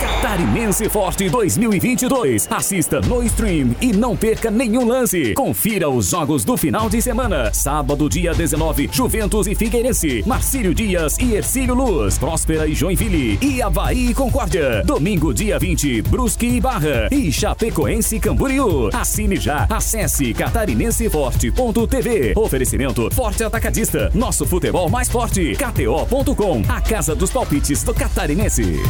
Catarinense 0.00 0.88
Forte 0.88 1.30
2022. 1.30 2.48
Assista 2.50 3.00
no 3.00 3.22
stream 3.22 3.76
e 3.80 3.92
não 3.92 4.16
perca 4.16 4.50
nenhum 4.50 4.86
lance. 4.86 5.34
Confira 5.34 5.88
os 5.88 6.08
jogos 6.08 6.44
do 6.44 6.56
final 6.56 6.88
de 6.88 7.00
semana. 7.00 7.54
Sábado, 7.54 8.08
dia 8.08 8.34
19, 8.34 8.88
Juventus 8.90 9.46
e 9.46 9.54
Figueirense. 9.54 10.24
Marcílio 10.26 10.74
Dias 10.74 11.16
e 11.18 11.34
Ercílio 11.34 11.74
Luz. 11.74 12.18
Próspera 12.18 12.66
e 12.66 12.74
Joinville. 12.74 13.38
E 13.40 13.62
Havaí 13.62 14.08
e 14.08 14.14
Concórdia. 14.14 14.82
Domingo, 14.84 15.32
dia 15.32 15.58
20, 15.58 16.02
Brusque 16.02 16.46
e 16.46 16.60
Barra. 16.60 17.08
E 17.10 17.30
Chapecoense 17.30 18.16
e 18.16 18.20
Camboriú. 18.20 18.90
Assine 18.92 19.36
já. 19.36 19.66
Acesse 19.70 20.34
catarinenseforte.tv. 20.34 22.32
Oferecimento 22.34 23.08
Forte 23.14 23.43
Atacadista. 23.44 24.10
Nosso 24.14 24.46
futebol 24.46 24.88
mais 24.88 25.08
forte. 25.08 25.54
KTO.com. 25.56 26.62
A 26.68 26.80
casa 26.80 27.14
dos 27.14 27.30
palpites 27.30 27.82
do 27.82 27.94
Catarinense. 27.94 28.80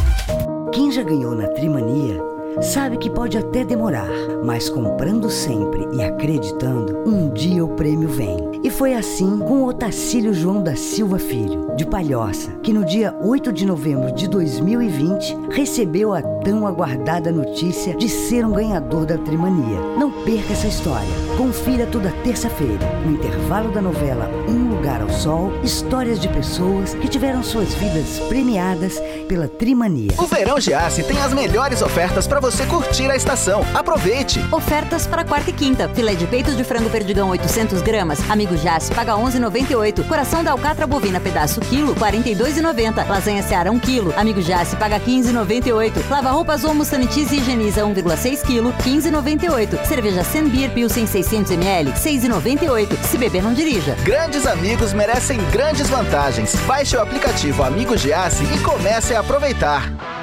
Quem 0.71 0.91
já 0.91 1.03
ganhou 1.03 1.35
na 1.35 1.47
Trimania 1.47 2.35
sabe 2.61 2.97
que 2.97 3.09
pode 3.09 3.37
até 3.37 3.63
demorar, 3.63 4.09
mas 4.43 4.69
comprando 4.69 5.29
sempre 5.29 5.85
e 5.93 6.03
acreditando, 6.03 7.03
um 7.05 7.29
dia 7.29 7.63
o 7.63 7.69
prêmio 7.69 8.09
vem. 8.09 8.37
E 8.63 8.69
foi 8.69 8.95
assim 8.95 9.39
com 9.39 9.61
o 9.61 9.67
Otacílio 9.67 10.33
João 10.33 10.63
da 10.63 10.75
Silva 10.75 11.19
Filho, 11.19 11.75
de 11.75 11.85
Palhoça, 11.85 12.51
que 12.63 12.73
no 12.73 12.83
dia 12.83 13.15
8 13.21 13.53
de 13.53 13.65
novembro 13.65 14.11
de 14.11 14.27
2020 14.27 15.49
recebeu 15.51 16.13
a 16.13 16.21
tão 16.21 16.65
aguardada 16.65 17.31
notícia 17.31 17.95
de 17.95 18.09
ser 18.09 18.45
um 18.45 18.53
ganhador 18.53 19.05
da 19.05 19.17
Trimania. 19.17 19.79
Não 19.99 20.11
perca 20.23 20.53
essa 20.53 20.67
história. 20.67 21.07
Confira 21.37 21.85
toda 21.85 22.11
terça-feira, 22.23 22.79
no 23.05 23.11
intervalo 23.11 23.69
da 23.69 23.81
novela 23.81 24.29
Um 24.47 24.69
Lugar 24.69 25.01
ao 25.01 25.09
Sol, 25.09 25.51
histórias 25.63 26.17
de 26.17 26.29
pessoas 26.29 26.93
que 26.93 27.09
tiveram 27.09 27.43
suas 27.43 27.73
vidas 27.73 28.19
premiadas 28.29 28.97
pela 29.27 29.45
Trimania. 29.45 30.11
O 30.17 30.25
Verão 30.27 30.61
Giasse 30.61 31.03
tem 31.03 31.21
as 31.21 31.33
melhores 31.33 31.81
ofertas 31.81 32.25
para 32.25 32.39
você 32.39 32.65
curtir 32.65 33.11
a 33.11 33.17
estação. 33.17 33.65
Aproveite! 33.73 34.39
Ofertas 34.49 35.05
para 35.05 35.25
quarta 35.25 35.49
e 35.49 35.53
quinta. 35.53 35.89
Filé 35.89 36.15
de 36.15 36.25
peito 36.25 36.55
de 36.55 36.63
frango 36.63 36.89
perdigão 36.89 37.29
800 37.29 37.81
gramas. 37.81 38.19
Amigo 38.29 38.55
Jace 38.55 38.93
paga 38.93 39.13
11,98. 39.15 40.07
Coração 40.07 40.41
da 40.41 40.51
alcatra 40.51 40.87
bovina 40.87 41.19
pedaço 41.19 41.59
quilo 41.59 41.93
42,90. 41.95 43.09
Lasanha 43.09 43.43
Seara 43.43 43.71
1 43.73 43.79
quilo. 43.79 44.13
Amigo 44.15 44.41
Jace 44.41 44.77
paga 44.77 45.01
15,98. 45.01 46.09
Lava 46.09 46.31
roupas 46.31 46.63
Omo 46.63 46.85
sanitiza 46.85 47.35
e 47.35 47.39
higieniza 47.39 47.81
1,6 47.81 48.41
quilo 48.43 48.71
15,98. 48.83 49.85
Cerveja 49.85 50.23
Senbir 50.23 50.69
Pilsen 50.69 51.05
6 51.05 51.24
600ml, 51.25 51.93
6,98. 51.93 53.03
Se 53.03 53.17
beber, 53.17 53.43
não 53.43 53.53
dirija. 53.53 53.95
Grandes 54.03 54.45
amigos 54.45 54.93
merecem 54.93 55.39
grandes 55.51 55.89
vantagens. 55.89 56.55
Baixe 56.67 56.95
o 56.95 57.01
aplicativo 57.01 57.63
Amigos 57.63 58.01
de 58.01 58.13
Ace 58.13 58.43
e 58.43 58.59
comece 58.59 59.13
a 59.13 59.19
aproveitar. 59.19 60.14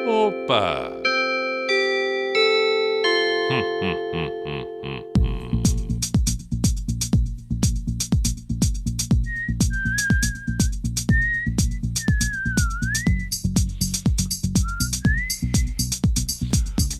Opa. 0.07 0.92
Hum, 3.51 3.64
hum, 3.82 4.07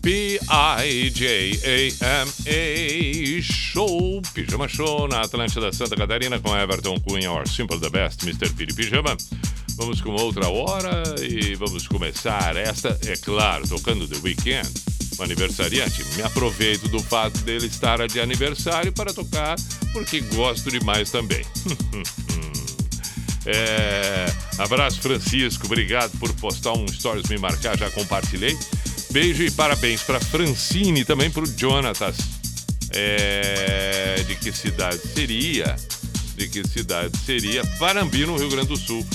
P-I-J-A-M-A 0.01 0.41
Show, 3.41 4.21
Pijama 4.33 4.67
Show 4.67 5.07
na 5.07 5.21
Atlântida 5.21 5.71
Santa 5.73 5.95
Catarina 5.95 6.39
com 6.39 6.55
Everton 6.55 6.99
Cunha, 6.99 7.31
or 7.31 7.47
Simple 7.47 7.79
the 7.79 7.89
Best, 7.89 8.23
Mr. 8.23 8.49
Piri 8.53 8.73
Pijama. 8.73 9.15
Vamos 9.75 10.01
com 10.01 10.11
outra 10.11 10.49
hora 10.49 11.03
e 11.21 11.55
vamos 11.55 11.87
começar 11.87 12.55
esta, 12.57 12.97
é 13.05 13.15
claro, 13.15 13.67
tocando 13.67 14.07
The 14.07 14.17
Weekend, 14.23 14.69
o 15.17 15.23
aniversariante. 15.23 16.03
Me 16.15 16.23
aproveito 16.23 16.87
do 16.89 16.99
fato 16.99 17.39
dele 17.39 17.67
estar 17.67 18.05
de 18.07 18.19
aniversário 18.19 18.91
para 18.91 19.13
tocar, 19.13 19.55
porque 19.93 20.19
gosto 20.21 20.69
demais 20.69 21.09
também. 21.09 21.45
É, 23.45 24.25
abraço, 24.59 25.01
Francisco. 25.01 25.65
Obrigado 25.65 26.11
por 26.19 26.31
postar 26.33 26.73
um 26.73 26.87
stories, 26.87 27.27
me 27.29 27.37
marcar, 27.39 27.75
já 27.77 27.89
compartilhei. 27.89 28.55
Beijo 29.11 29.43
e 29.43 29.51
parabéns 29.51 30.01
para 30.01 30.19
Francine 30.19 31.01
e 31.01 31.05
também 31.05 31.31
para 31.31 31.43
o 31.43 31.45
Jonatas. 31.57 32.17
é, 32.91 34.23
de 34.27 34.35
que 34.35 34.51
cidade 34.51 34.99
seria, 35.13 35.75
de 36.35 36.47
que 36.47 36.67
cidade 36.67 37.17
seria 37.25 37.65
Parambi, 37.77 38.25
no 38.25 38.37
Rio 38.37 38.49
Grande 38.49 38.69
do 38.69 38.77
Sul. 38.77 39.05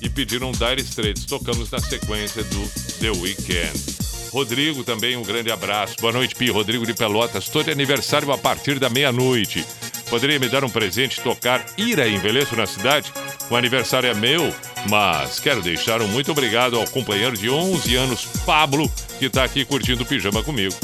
E 0.00 0.08
pediram 0.08 0.50
Dire 0.50 0.82
Straits. 0.82 1.24
Tocamos 1.26 1.70
na 1.70 1.78
sequência 1.78 2.42
do 2.42 2.68
The 2.98 3.10
Weeknd. 3.10 4.02
Rodrigo 4.32 4.82
também, 4.82 5.16
um 5.16 5.22
grande 5.22 5.52
abraço. 5.52 5.94
Boa 6.00 6.12
noite, 6.12 6.34
Pi. 6.34 6.50
Rodrigo 6.50 6.84
de 6.84 6.92
Pelotas. 6.92 7.44
Estou 7.44 7.62
de 7.62 7.70
aniversário 7.70 8.32
a 8.32 8.38
partir 8.38 8.80
da 8.80 8.90
meia-noite. 8.90 9.64
Poderia 10.10 10.40
me 10.40 10.48
dar 10.48 10.64
um 10.64 10.68
presente 10.68 11.20
e 11.20 11.22
tocar 11.22 11.64
Ira 11.78 12.08
Envelheço 12.08 12.56
na 12.56 12.66
cidade? 12.66 13.12
O 13.48 13.54
aniversário 13.54 14.08
é 14.08 14.14
meu, 14.14 14.52
mas 14.88 15.40
quero 15.40 15.62
deixar 15.62 16.00
um 16.02 16.08
muito 16.08 16.32
obrigado 16.32 16.78
ao 16.78 16.86
companheiro 16.86 17.36
de 17.36 17.48
11 17.48 17.94
anos, 17.96 18.26
Pablo, 18.44 18.90
que 19.18 19.26
está 19.26 19.44
aqui 19.44 19.64
curtindo 19.64 20.02
o 20.02 20.06
pijama 20.06 20.42
comigo. 20.42 20.74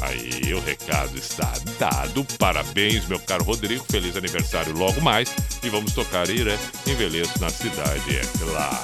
Aí 0.00 0.52
o 0.52 0.60
recado 0.60 1.16
está 1.16 1.52
dado. 1.78 2.26
Parabéns, 2.38 3.06
meu 3.06 3.18
caro 3.18 3.44
Rodrigo. 3.44 3.84
Feliz 3.90 4.16
aniversário 4.16 4.76
logo 4.76 5.00
mais. 5.00 5.34
E 5.62 5.68
vamos 5.68 5.92
tocar 5.92 6.28
Ira 6.28 6.58
Envelheço 6.86 7.40
na 7.40 7.48
cidade, 7.48 8.16
é 8.16 8.22
claro. 8.38 8.76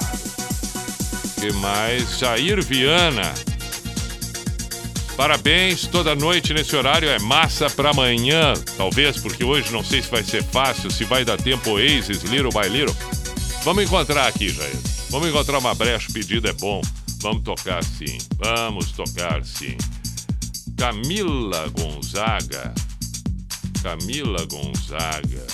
que 1.39 1.51
mais? 1.53 2.17
Jair 2.17 2.63
Viana. 2.63 3.33
Parabéns, 5.15 5.85
toda 5.85 6.15
noite 6.15 6.53
nesse 6.53 6.75
horário 6.75 7.07
é 7.07 7.19
massa 7.19 7.69
pra 7.69 7.91
amanhã. 7.91 8.53
Talvez, 8.75 9.17
porque 9.17 9.43
hoje 9.43 9.71
não 9.71 9.83
sei 9.83 10.01
se 10.01 10.09
vai 10.09 10.23
ser 10.23 10.43
fácil, 10.43 10.89
se 10.89 11.03
vai 11.03 11.23
dar 11.23 11.37
tempo 11.37 11.71
Oasis, 11.71 12.23
Little 12.23 12.51
by 12.51 12.67
Little. 12.67 13.20
Vamos 13.63 13.83
encontrar 13.83 14.27
aqui, 14.27 14.49
Jair. 14.49 14.75
Vamos 15.09 15.29
encontrar 15.29 15.59
uma 15.59 15.75
brecha, 15.75 16.09
o 16.09 16.13
pedido 16.13 16.47
é 16.47 16.53
bom. 16.53 16.81
Vamos 17.19 17.43
tocar 17.43 17.83
sim, 17.83 18.17
vamos 18.37 18.91
tocar 18.91 19.45
sim. 19.45 19.77
Camila 20.75 21.67
Gonzaga. 21.69 22.73
Camila 23.83 24.45
Gonzaga. 24.45 25.45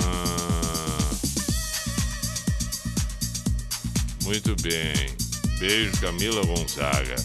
Ah. 0.00 1.10
Muito 4.22 4.54
bem. 4.62 4.94
Beijo, 5.58 6.00
Camila 6.00 6.44
Gonzaga. 6.46 7.16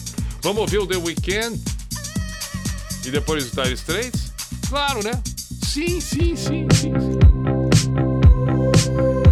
Vamos 0.42 0.62
ouvir 0.62 0.78
o 0.78 0.86
The 0.88 0.96
Weeknd? 0.96 1.62
E 3.04 3.10
depois 3.12 3.46
o 3.46 3.62
Dire 3.62 3.74
Straits? 3.74 4.32
Claro, 4.68 5.04
né? 5.04 5.12
Sim, 5.64 6.00
sim, 6.00 6.34
sim, 6.34 6.66
sim. 6.74 6.92
sim. 6.98 7.55
I 8.88 9.25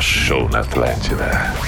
show 0.00 0.48
na 0.48 0.60
Atlântida. 0.60 1.59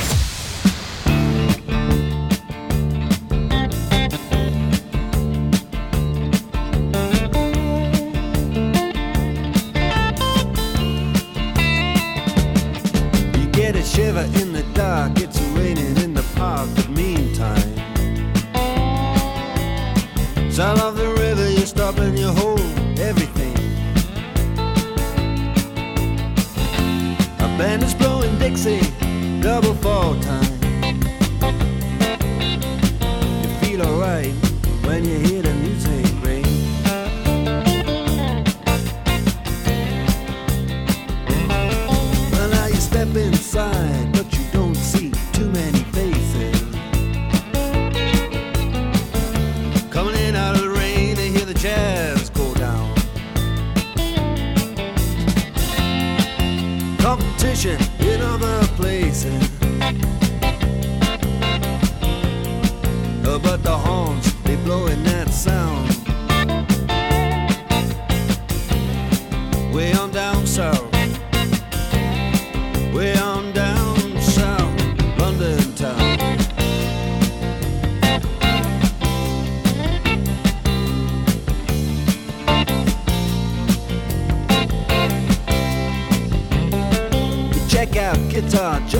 He 88.92 88.98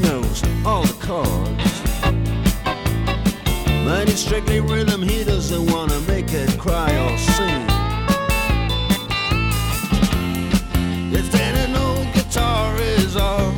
knows 0.00 0.42
all 0.64 0.84
the 0.84 0.96
chords. 1.06 1.82
But 3.84 4.08
it's 4.08 4.22
strictly 4.22 4.60
rhythm, 4.60 5.02
he 5.02 5.22
doesn't 5.22 5.70
wanna 5.70 6.00
make 6.08 6.32
it 6.32 6.58
cry 6.58 6.90
or 7.04 7.18
sing. 7.18 7.66
Old 11.76 12.10
guitar 12.14 12.74
all 13.16 13.52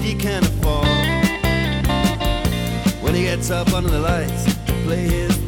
he 0.00 0.14
can 0.14 0.44
afford, 0.44 0.86
when 3.02 3.14
he 3.14 3.22
gets 3.22 3.50
up 3.50 3.72
under 3.72 3.90
the 3.90 4.00
lights 4.00 4.44
to 4.66 4.72
play 4.84 5.08
his 5.08 5.41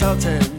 insulted. 0.00 0.49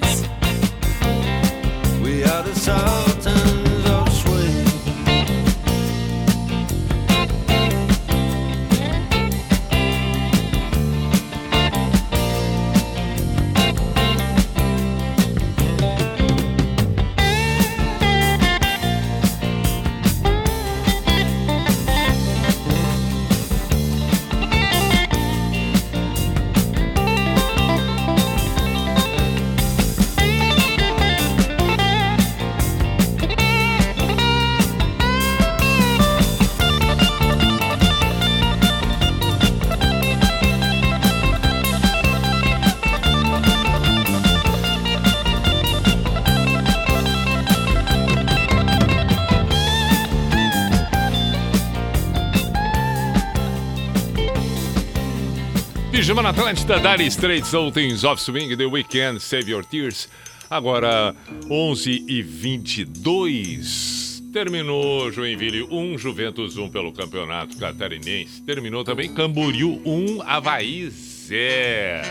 Atlântida, 56.52 56.80
Dire 56.82 57.08
Straits, 57.08 57.48
Sultans 57.48 58.04
of 58.04 58.22
Swing, 58.22 58.58
The 58.58 58.66
Weekend, 58.66 59.22
Save 59.22 59.50
Your 59.50 59.64
Tears. 59.64 60.10
Agora, 60.50 61.16
11 61.50 62.04
e 62.06 62.22
22. 62.22 64.22
Terminou 64.34 65.10
Joinville 65.14 65.64
1, 65.64 65.98
Juventus 65.98 66.58
1 66.58 66.70
pelo 66.70 66.92
Campeonato 66.92 67.56
Catarinense. 67.56 68.42
Terminou 68.42 68.84
também 68.84 69.14
Camboriú 69.14 69.82
1, 69.86 70.24
Havaí 70.24 70.90
0. 70.90 72.04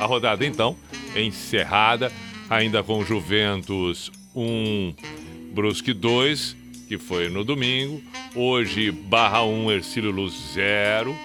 A 0.00 0.04
rodada, 0.04 0.44
então, 0.44 0.76
encerrada, 1.14 2.10
ainda 2.50 2.82
com 2.82 3.04
Juventus 3.04 4.10
1, 4.34 4.94
Brusque 5.54 5.92
2, 5.92 6.56
que 6.88 6.98
foi 6.98 7.28
no 7.28 7.44
domingo. 7.44 8.02
Hoje, 8.34 8.90
Barra 8.90 9.44
1, 9.44 9.70
Ercílio 9.70 10.10
Luz 10.10 10.34
0. 10.54 11.16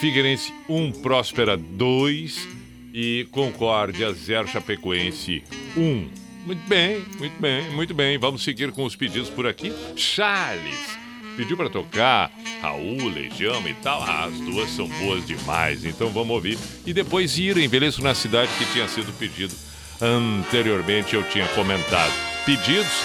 Figueirense 0.00 0.50
1, 0.66 0.92
Próspera 0.92 1.58
2 1.58 2.48
e 2.94 3.28
Concórdia 3.30 4.10
0, 4.10 4.48
Chapecoense 4.48 5.42
1. 5.76 6.08
Muito 6.46 6.66
bem, 6.66 7.04
muito 7.18 7.38
bem, 7.38 7.70
muito 7.70 7.92
bem. 7.92 8.16
Vamos 8.16 8.42
seguir 8.42 8.72
com 8.72 8.84
os 8.84 8.96
pedidos 8.96 9.28
por 9.28 9.46
aqui. 9.46 9.70
Charles 9.94 10.98
pediu 11.36 11.54
para 11.54 11.68
tocar 11.68 12.32
Raul, 12.62 13.08
Legião 13.08 13.62
e 13.68 13.74
tal. 13.74 14.02
Ah, 14.02 14.24
as 14.24 14.40
duas 14.40 14.70
são 14.70 14.88
boas 14.88 15.26
demais, 15.26 15.84
então 15.84 16.08
vamos 16.08 16.30
ouvir. 16.30 16.56
E 16.86 16.94
depois 16.94 17.38
ir 17.38 17.58
Envelheço 17.58 18.02
na 18.02 18.14
Cidade, 18.14 18.50
que 18.56 18.72
tinha 18.72 18.88
sido 18.88 19.12
pedido 19.18 19.54
anteriormente, 20.00 21.14
eu 21.14 21.22
tinha 21.24 21.46
comentado. 21.48 22.12
Pedidos 22.46 23.04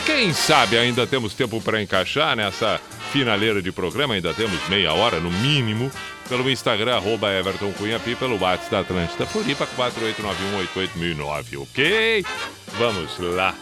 quem 0.00 0.32
sabe 0.32 0.78
ainda 0.78 1.06
temos 1.06 1.34
tempo 1.34 1.60
para 1.60 1.82
encaixar 1.82 2.36
nessa 2.36 2.80
finaleira 3.12 3.60
de 3.60 3.72
programa, 3.72 4.14
ainda 4.14 4.32
temos 4.32 4.58
meia 4.68 4.92
hora 4.92 5.20
no 5.20 5.30
mínimo, 5.30 5.90
pelo 6.28 6.48
Instagram, 6.48 6.96
arroba 6.96 7.32
Everton 7.32 7.72
Cunha 7.72 7.98
Pi, 7.98 8.14
pelo 8.14 8.40
WhatsApp 8.40 8.70
da 8.70 8.80
Atlântida 8.80 9.26
Floripa, 9.26 9.66
4891881009, 9.76 11.62
ok? 11.62 12.24
Vamos 12.78 13.18
lá. 13.18 13.54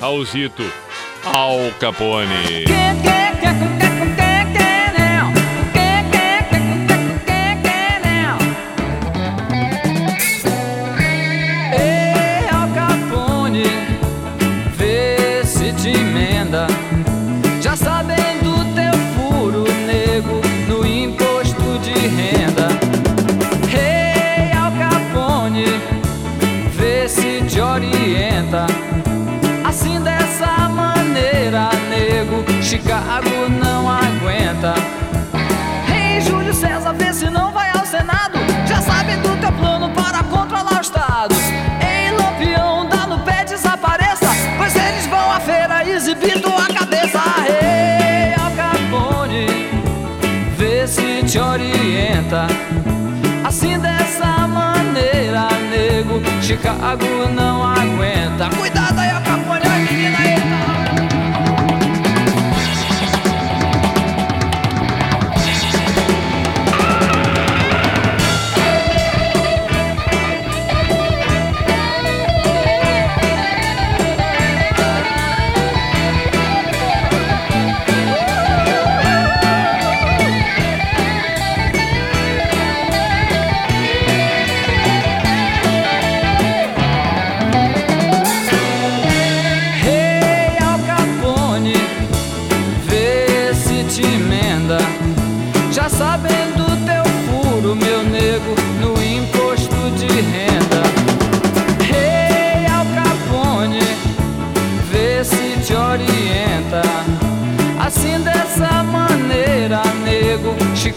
Raulzito, 0.00 0.64
Al 1.24 1.72
Capone. 1.78 2.34
Ei, 2.50 3.77
nego, 56.58 56.78
Chicago 56.78 57.28
não 57.34 57.64
aguenta. 57.64 58.67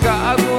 Chicago 0.02 0.51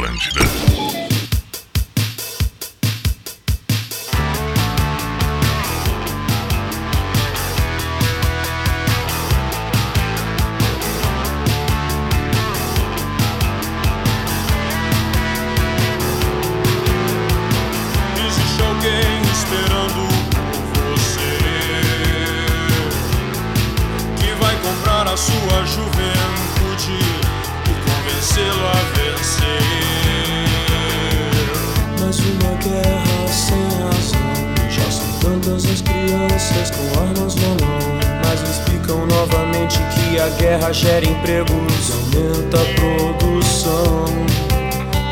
na 0.00 0.65
guerra 40.66 40.72
gera 40.72 41.06
empregos, 41.06 41.92
aumenta 41.92 42.56
a 42.56 42.64
produção. 42.74 44.04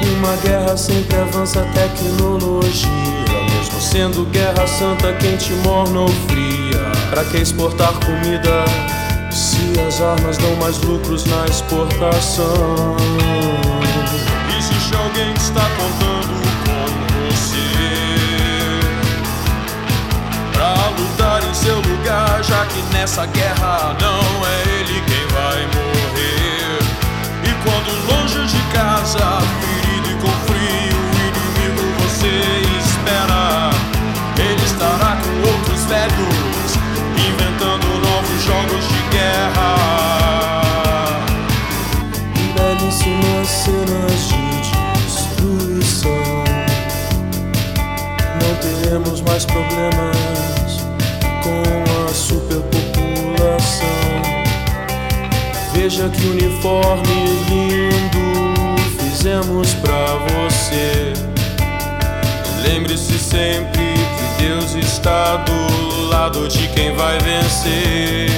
E 0.02 0.08
uma 0.16 0.36
guerra 0.36 0.76
sempre 0.76 1.16
avança 1.16 1.60
a 1.60 1.64
tecnologia. 1.66 2.88
Mesmo 3.50 3.80
sendo 3.80 4.24
guerra 4.30 4.66
santa, 4.66 5.12
quente, 5.14 5.52
morna 5.64 6.00
ou 6.00 6.08
fria. 6.08 6.80
Pra 7.10 7.24
que 7.24 7.36
exportar 7.38 7.92
comida 8.04 8.64
se 9.30 9.78
as 9.86 10.00
armas 10.00 10.38
dão 10.38 10.56
mais 10.56 10.78
lucros 10.78 11.24
na 11.26 11.44
exportação? 11.46 12.96
Existe 14.58 14.96
alguém 14.96 15.32
que 15.34 15.40
está 15.40 15.68
contando 15.76 16.23
seu 21.64 21.76
lugar, 21.76 22.44
já 22.44 22.66
que 22.66 22.82
nessa 22.92 23.24
guerra 23.24 23.96
não 23.98 24.46
é 24.46 24.80
ele 24.80 25.00
quem 25.08 25.26
vai 25.28 25.66
morrer. 25.72 26.78
E 27.42 27.52
quando 27.64 27.90
longe 28.06 28.46
de 28.46 28.62
casa, 28.70 29.40
ferido 29.60 30.10
e 30.10 30.14
com 30.20 30.30
frio, 30.44 30.98
o 31.00 31.16
inimigo 31.24 31.84
você 32.02 32.34
espera. 32.84 33.70
Ele 34.36 34.62
estará 34.62 35.16
com 35.16 35.32
outros 35.52 35.84
velhos, 35.84 36.76
inventando 37.16 37.86
novos 38.08 38.44
jogos 38.44 38.86
de 38.86 39.00
guerra. 39.16 39.70
Belíssimas 42.54 43.48
cenas 43.48 44.28
de 44.28 44.42
destruição. 45.06 46.44
Não 48.42 48.54
teremos 48.60 49.22
mais 49.22 49.46
problemas 49.46 50.63
com 51.44 51.62
a 52.06 52.08
superpopulação. 52.14 53.86
Veja 55.74 56.08
que 56.08 56.26
uniforme 56.26 57.26
lindo 57.50 58.24
fizemos 58.98 59.74
pra 59.74 60.16
você. 60.32 61.12
Lembre-se 62.66 63.18
sempre 63.18 63.82
que 63.82 64.42
Deus 64.42 64.74
está 64.74 65.36
do 65.36 66.08
lado 66.08 66.48
de 66.48 66.66
quem 66.68 66.96
vai 66.96 67.18
vencer. 67.18 68.30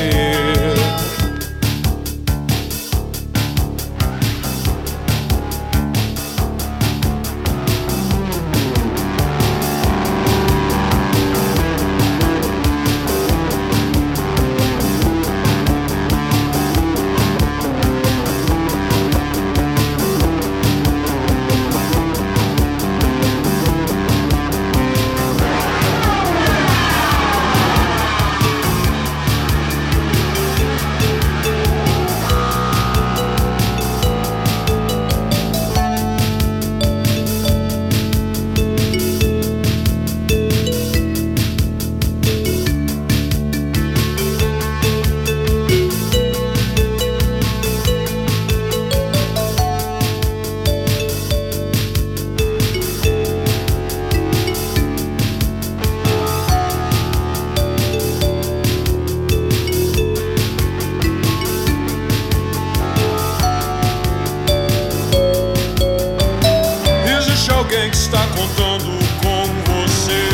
Está 67.96 68.26
contando 68.36 68.98
com 69.22 69.46
você. 69.72 70.28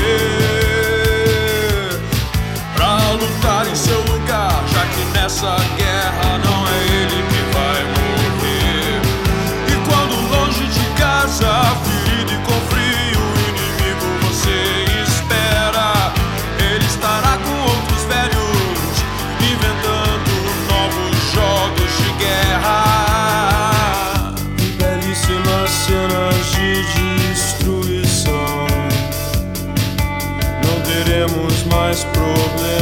Pra 2.74 3.12
lutar 3.12 3.68
em 3.68 3.76
seu 3.76 4.00
lugar, 4.00 4.64
já 4.72 4.84
que 4.86 5.04
nessa 5.16 5.56
guerra 5.76 6.41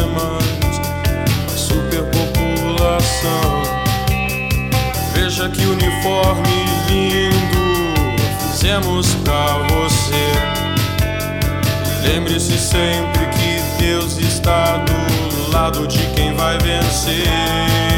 a 0.02 1.56
superpopulação. 1.56 3.62
Veja 5.14 5.48
que 5.48 5.64
uniforme 5.64 6.64
lindo 6.88 8.20
fizemos 8.40 9.14
pra 9.24 9.58
você. 9.68 10.28
Lembre-se 12.02 12.58
sempre 12.58 13.26
que 13.26 13.60
Deus 13.82 14.18
está 14.18 14.78
do 14.78 15.52
lado 15.52 15.86
de 15.86 15.98
quem 16.14 16.34
vai 16.34 16.58
vencer. 16.58 17.89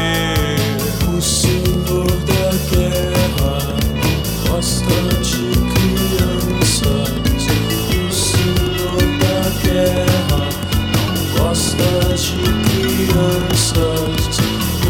Crianças. 13.03 14.39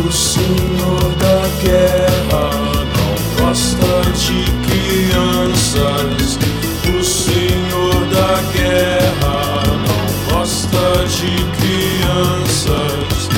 O 0.06 0.12
Senhor 0.12 1.16
da 1.18 1.48
guerra 1.64 2.50
não 2.96 3.46
gosta 3.46 4.12
de 4.14 4.46
crianças. 4.68 6.40
O 6.88 7.04
Senhor 7.04 8.06
da 8.08 8.42
guerra 8.52 9.64
não 9.66 10.36
gosta 10.36 11.06
de 11.08 11.34
crianças. 11.58 13.30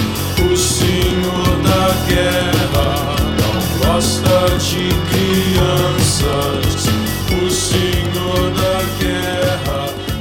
O 0.41 0.57
Senhor 0.57 1.49
da 1.63 1.85
guerra 2.07 3.15
não 3.39 3.55
gosta 3.87 4.57
de 4.59 4.89
crianças. 5.09 6.87
O 7.31 7.49
Senhor 7.49 8.51
da 8.51 8.77
guerra 8.99 9.79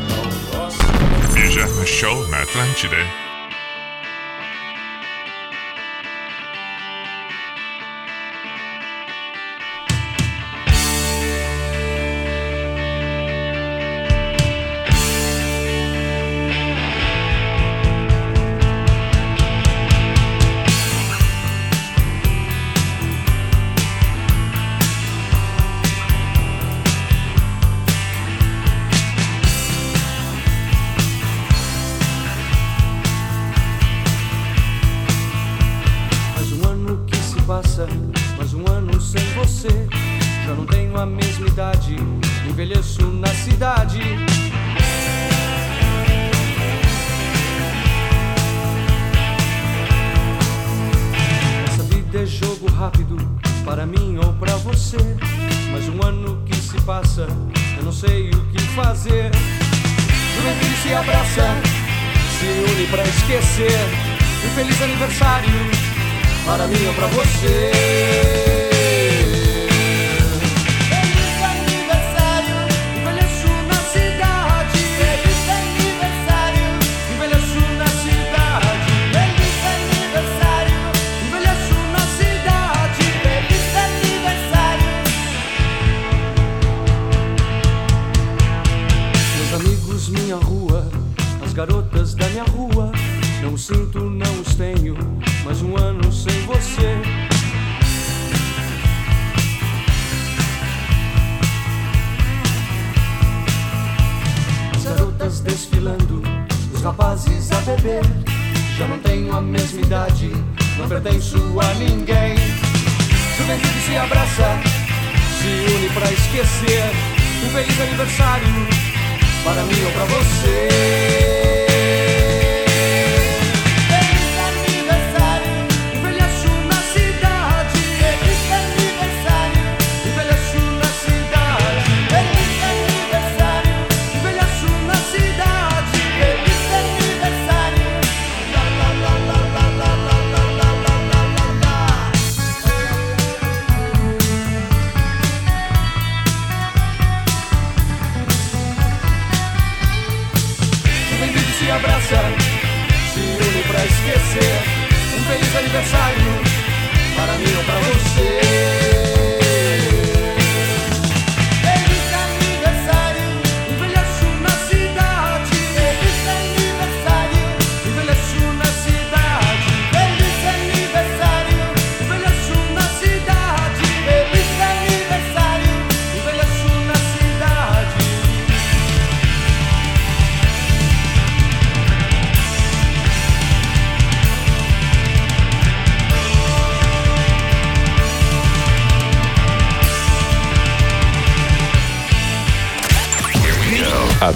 não 0.09 0.25
gosta. 0.51 1.33
Pijama 1.35 1.87
Show 1.87 2.29
na 2.29 2.43
Atlântida. 2.43 3.24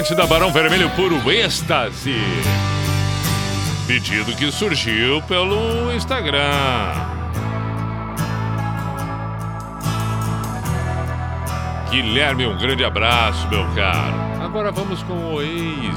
Atlântida, 0.00 0.26
Barão 0.26 0.50
Vermelho 0.50 0.88
Puro 0.90 1.30
Êxtase. 1.30 2.16
Pedido 3.86 4.34
que 4.34 4.50
surgiu 4.50 5.20
pelo 5.22 5.92
Instagram. 5.92 6.40
Guilherme, 11.90 12.46
um 12.46 12.56
grande 12.56 12.82
abraço, 12.82 13.46
meu 13.48 13.66
caro. 13.74 14.14
Agora 14.42 14.72
vamos 14.72 15.02
com 15.02 15.12
o 15.12 15.34
Oasis. 15.34 15.90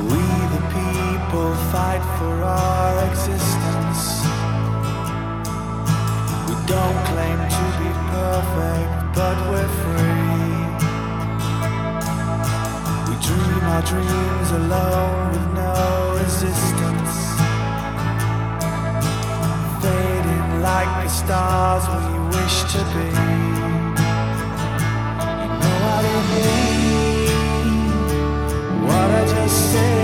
We 0.00 0.16
the 0.48 0.62
people 0.72 1.54
fight 1.70 2.02
for 2.18 2.42
our 2.42 3.12
existence. 3.12 3.57
our 13.78 13.84
dreams 13.86 14.50
alone 14.50 15.30
with 15.30 15.46
no 15.54 16.18
resistance. 16.20 17.14
Fading 19.82 20.50
like 20.62 21.04
the 21.04 21.08
stars 21.08 21.84
when 21.88 22.02
you 22.14 22.22
wish 22.38 22.56
to 22.72 22.80
be. 22.94 23.08
You 25.42 25.48
know 25.60 25.78
I 25.94 25.98
don't 26.06 26.26
mean 26.34 27.28
what 28.86 29.08
I 29.10 29.22
just 29.34 29.58
said. 29.72 29.97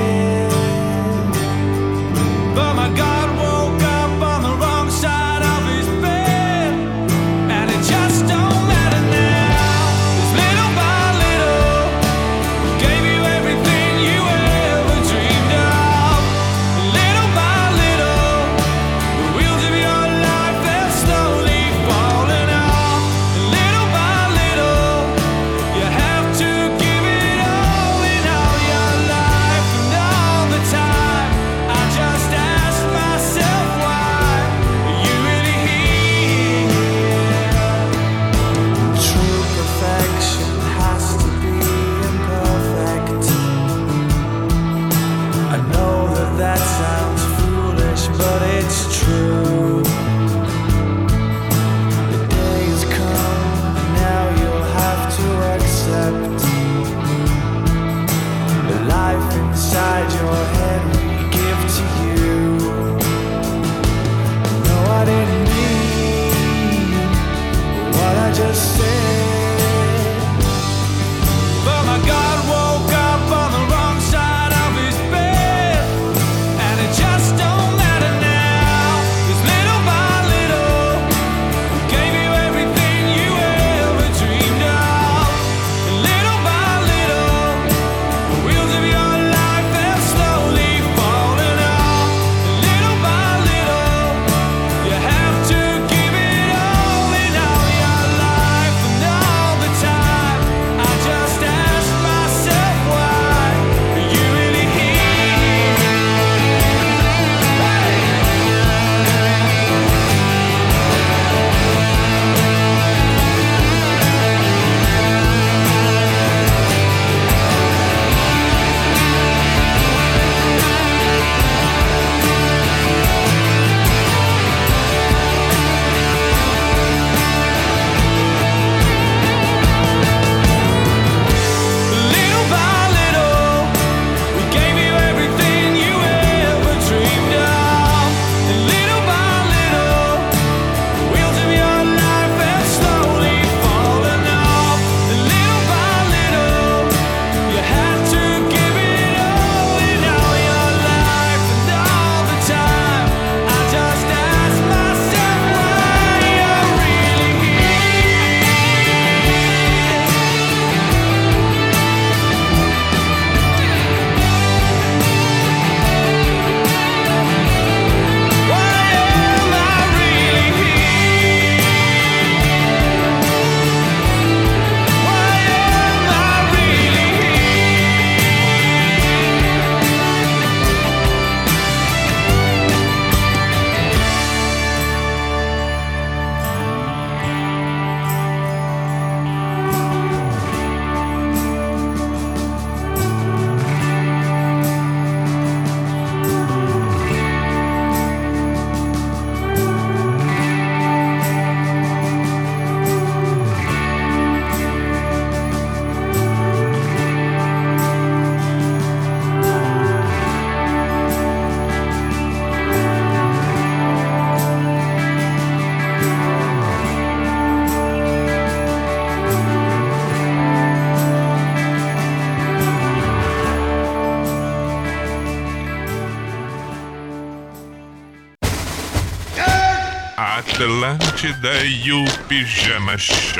pijamas. 232.35 233.34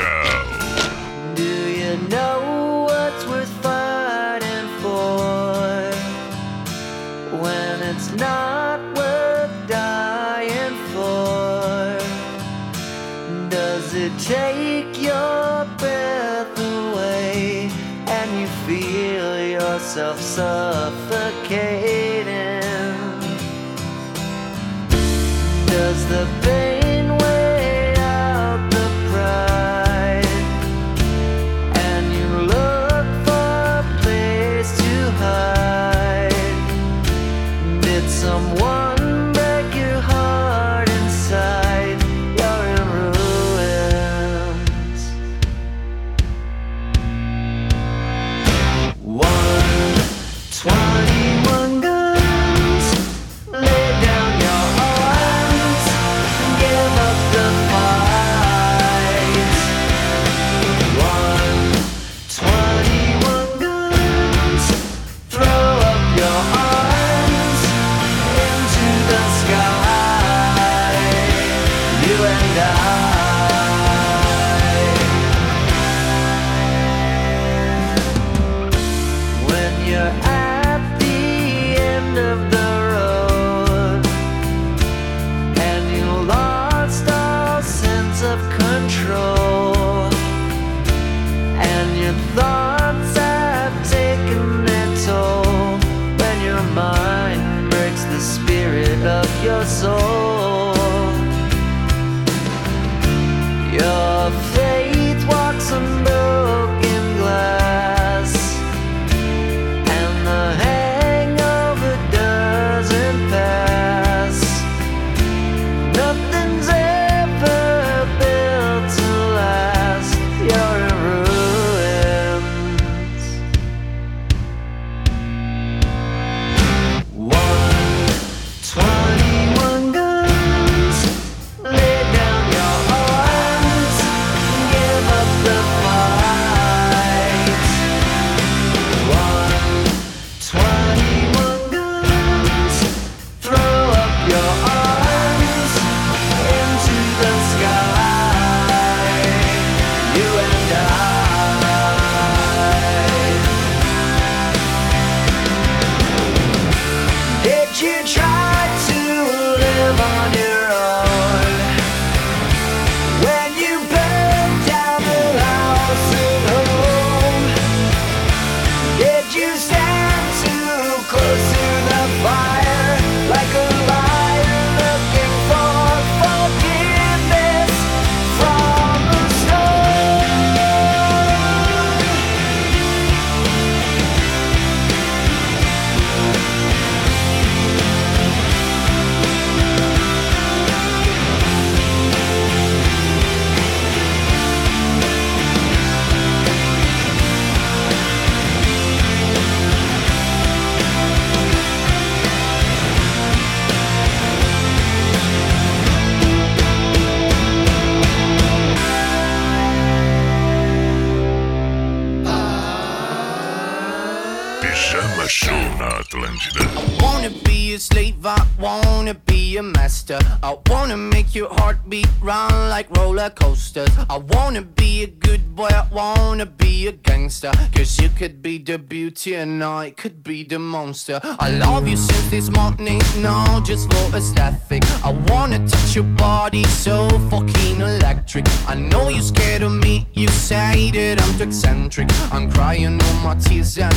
monster. 230.95 231.19
I 231.39 231.49
love 231.51 231.87
you 231.87 231.97
since 231.97 232.29
this 232.29 232.49
morning, 232.49 233.01
no, 233.17 233.61
just 233.63 233.91
for 233.91 234.15
aesthetic. 234.15 234.83
I 235.03 235.11
wanna 235.29 235.59
touch 235.67 235.95
your 235.95 236.05
body, 236.15 236.63
so 236.63 237.09
fucking 237.29 237.81
electric. 237.81 238.45
I 238.67 238.75
know 238.75 239.09
you're 239.09 239.21
scared 239.21 239.63
of 239.63 239.73
me, 239.73 240.07
you 240.13 240.27
say 240.29 240.91
that 240.91 241.21
I'm 241.21 241.37
too 241.37 241.43
eccentric. 241.43 242.07
I'm 242.31 242.49
crying 242.51 243.01
all 243.01 243.13
my 243.23 243.35
tears 243.35 243.77
and 243.77 243.94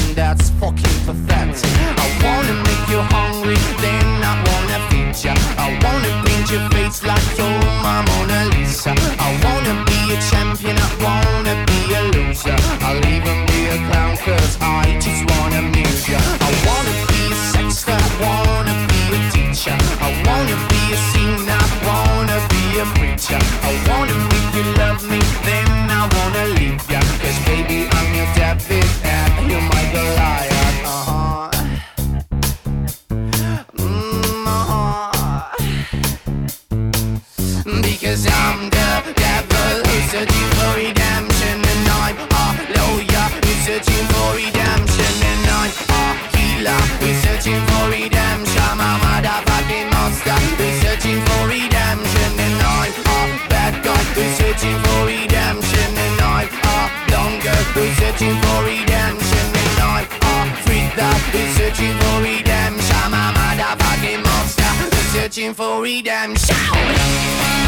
redemption. 48.09 48.63
I'm 48.63 48.81
a 48.81 48.91
motherfucking 49.05 49.93
monster. 49.93 50.39
We're 50.59 50.81
searching 50.81 51.21
for 51.27 51.49
redemption, 51.49 52.33
and 52.41 52.61
I'm 52.65 52.93
a 53.05 53.49
bad 53.49 53.85
guy. 53.85 54.03
We're 54.17 54.35
searching 54.41 54.79
for 54.83 55.01
redemption, 55.07 55.91
and 56.05 56.21
I'm 56.21 56.49
a 56.49 56.77
longer. 57.13 57.59
We're 57.77 57.95
searching 58.01 58.37
for 58.41 58.59
redemption, 58.65 59.47
and 59.63 59.79
I'm 59.93 60.07
a 60.25 60.57
freak 60.65 60.89
that. 60.97 61.21
We're 61.33 61.53
searching 61.59 61.97
for 62.01 62.17
redemption. 62.25 62.97
I'm 63.05 63.13
a 63.13 63.25
motherfucking 63.37 64.23
monster. 64.25 64.73
We're 64.89 65.11
searching 65.13 65.53
for 65.55 65.83
redemption. 65.83 67.68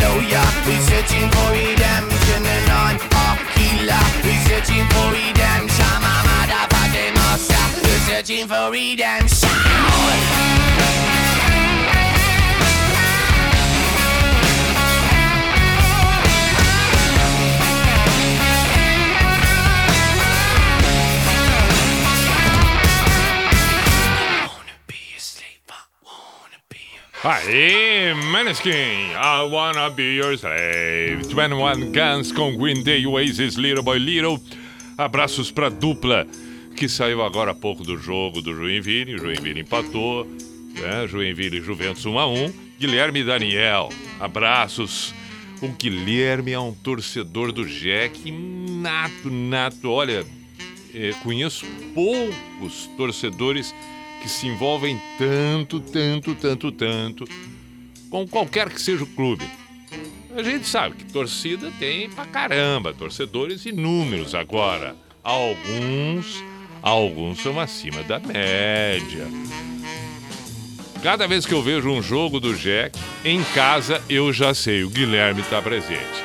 lawyer 0.00 0.46
who's 0.64 0.84
searching 0.88 1.28
for 1.30 1.48
redemption, 1.52 2.42
and 2.44 2.68
I'm 2.70 2.96
a 2.96 3.28
killer 3.54 4.04
who's 4.24 4.40
searching 4.48 4.86
for 4.92 5.06
redemption. 5.12 5.84
I'm 5.88 6.04
a 6.04 6.16
motherfucking 6.28 7.14
monster 7.14 7.64
who's 7.80 8.02
searching 8.08 8.46
for 8.46 8.70
redemption. 8.70 10.31
Aê, 27.24 28.14
Maneskin, 28.14 29.12
I 29.14 29.48
wanna 29.48 29.88
be 29.90 30.16
your 30.16 30.32
slave. 30.32 31.22
21 31.22 31.92
Guns 31.92 32.32
com 32.32 32.56
Green 32.56 32.82
Day, 32.82 33.06
Oasis, 33.06 33.54
Little 33.54 33.84
Boy 33.84 34.00
Little. 34.00 34.42
Abraços 34.98 35.48
pra 35.48 35.68
dupla 35.68 36.26
que 36.74 36.88
saiu 36.88 37.22
agora 37.22 37.52
há 37.52 37.54
pouco 37.54 37.84
do 37.84 37.96
jogo 37.96 38.42
do 38.42 38.52
Joinville. 38.52 39.14
O 39.14 39.18
Joinville 39.18 39.60
empatou, 39.60 40.24
né? 40.24 41.06
Joinville 41.06 41.58
e 41.58 41.62
Juventus 41.62 42.04
1 42.04 42.18
a 42.18 42.26
1. 42.26 42.52
Guilherme 42.80 43.20
e 43.20 43.24
Daniel, 43.24 43.90
abraços. 44.18 45.14
O 45.60 45.68
Guilherme 45.68 46.50
é 46.50 46.58
um 46.58 46.74
torcedor 46.74 47.52
do 47.52 47.64
Jack 47.64 48.32
nato, 48.32 49.30
nato. 49.30 49.88
Olha, 49.88 50.26
eh, 50.92 51.14
conheço 51.22 51.64
poucos 51.94 52.90
torcedores 52.96 53.72
que 54.22 54.28
se 54.28 54.46
envolvem 54.46 55.02
tanto, 55.18 55.80
tanto, 55.80 56.34
tanto, 56.36 56.70
tanto 56.70 57.24
com 58.08 58.26
qualquer 58.28 58.70
que 58.70 58.80
seja 58.80 59.02
o 59.02 59.06
clube. 59.06 59.44
A 60.36 60.42
gente 60.42 60.66
sabe 60.66 60.94
que 60.94 61.12
torcida 61.12 61.72
tem 61.78 62.08
pra 62.08 62.24
caramba, 62.24 62.94
torcedores 62.94 63.66
inúmeros 63.66 64.34
agora. 64.34 64.94
Alguns, 65.24 66.42
alguns 66.80 67.42
são 67.42 67.58
acima 67.58 68.02
da 68.04 68.20
média. 68.20 69.26
Cada 71.02 71.26
vez 71.26 71.44
que 71.44 71.52
eu 71.52 71.62
vejo 71.62 71.90
um 71.90 72.00
jogo 72.00 72.38
do 72.38 72.54
Jack, 72.54 72.96
em 73.24 73.42
casa 73.54 74.00
eu 74.08 74.32
já 74.32 74.54
sei, 74.54 74.84
o 74.84 74.90
Guilherme 74.90 75.40
está 75.40 75.60
presente. 75.60 76.22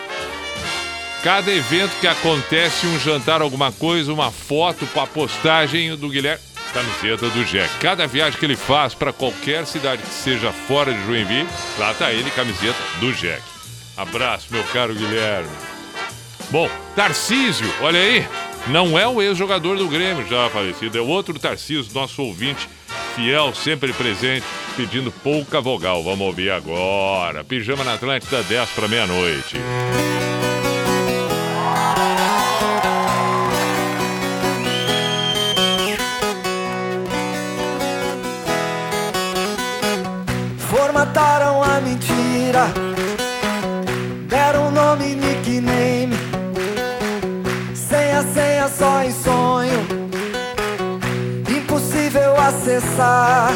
Cada 1.24 1.52
evento 1.52 2.00
que 2.00 2.08
acontece, 2.08 2.86
um 2.86 3.00
jantar, 3.00 3.42
alguma 3.42 3.72
coisa, 3.72 4.14
uma 4.14 4.32
foto 4.32 4.86
para 4.88 5.08
postagem 5.08 5.96
do 5.98 6.10
Guilherme, 6.10 6.47
camiseta 6.72 7.30
do 7.30 7.46
Jack. 7.46 7.78
Cada 7.80 8.08
viagem 8.08 8.40
que 8.40 8.46
ele 8.46 8.56
faz 8.56 8.94
para 8.94 9.14
qualquer 9.14 9.66
cidade 9.66 10.02
que 10.02 10.14
seja 10.14 10.52
fora 10.52 10.94
de 10.94 11.06
Joinville, 11.06 11.48
lá 11.78 11.94
tá 11.94 12.12
ele, 12.12 12.30
camiseta 12.32 12.78
do 13.00 13.12
Jack. 13.14 13.42
Abraço, 13.96 14.48
meu 14.52 14.64
caro 14.66 14.94
Guilherme. 14.94 15.50
Bom, 16.50 16.70
Tarcísio, 16.96 17.68
olha 17.82 18.00
aí, 18.00 18.28
não 18.68 18.98
é 18.98 19.08
o 19.08 19.22
ex-jogador 19.22 19.78
do 19.78 19.88
Grêmio 19.88 20.28
já 20.28 20.50
falecido, 20.50 20.98
é 20.98 21.02
outro 21.02 21.38
Tarcísio, 21.38 21.94
nosso 21.94 22.22
ouvinte 22.22 22.70
fiel, 23.18 23.54
sempre 23.56 23.92
presente, 23.94 24.46
pedindo 24.76 25.12
pouca 25.12 25.60
vogal. 25.60 26.04
Vamos 26.04 26.22
ouvir 26.22 26.52
agora. 26.52 27.44
Pijama 27.44 27.84
na 27.84 27.96
Atlântida, 27.96 28.44
10 28.44 28.70
para 28.70 28.88
meia-noite. 28.88 29.58
Em 49.08 49.12
sonho, 49.12 49.88
impossível 51.50 52.36
acessar. 52.36 53.54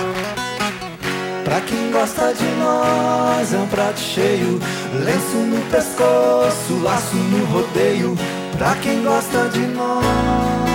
Pra 1.44 1.60
quem 1.62 1.92
gosta 1.92 2.34
de 2.34 2.46
nós 2.58 3.54
é 3.54 3.58
um 3.58 3.68
prato 3.68 4.00
cheio, 4.00 4.60
lenço 5.04 5.36
no 5.36 5.62
pescoço, 5.70 6.82
laço 6.82 7.16
no 7.16 7.46
rodeio. 7.46 8.18
Pra 8.58 8.76
quem 8.76 9.04
gosta 9.04 9.50
de 9.50 9.60
nós. 9.60 10.71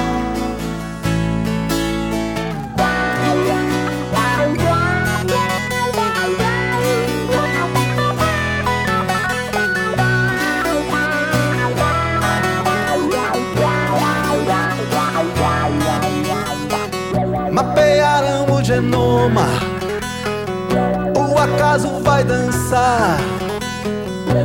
O 21.17 21.39
acaso 21.39 22.01
vai 22.03 22.23
dançar. 22.23 23.19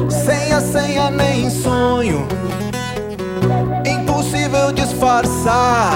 Senha, 0.09 0.59
senha, 0.59 1.11
nem 1.11 1.49
sonho, 1.49 2.27
impossível 3.85 4.71
disfarçar. 4.71 5.91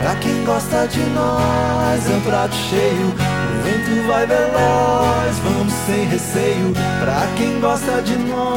Pra 0.00 0.14
quem 0.16 0.44
gosta 0.44 0.86
de 0.86 1.00
nós, 1.10 2.10
é 2.10 2.14
um 2.14 2.20
prato 2.22 2.54
cheio. 2.54 3.06
O 3.06 3.62
vento 3.62 4.06
vai 4.06 4.26
veloz, 4.26 5.38
vamos 5.44 5.72
sem 5.86 6.04
receio. 6.06 6.72
Pra 7.00 7.26
quem 7.36 7.60
gosta 7.60 8.02
de 8.02 8.16
nós, 8.16 8.54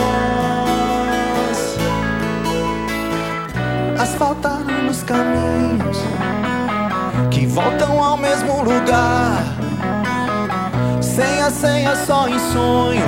asfaltaram 3.99 4.83
nos 4.83 5.03
caminhos 5.03 6.22
voltam 7.53 8.03
ao 8.03 8.17
mesmo 8.17 8.63
lugar. 8.63 9.43
Senha, 11.01 11.51
senha, 11.51 11.95
só 11.95 12.27
em 12.27 12.39
sonho, 12.51 13.05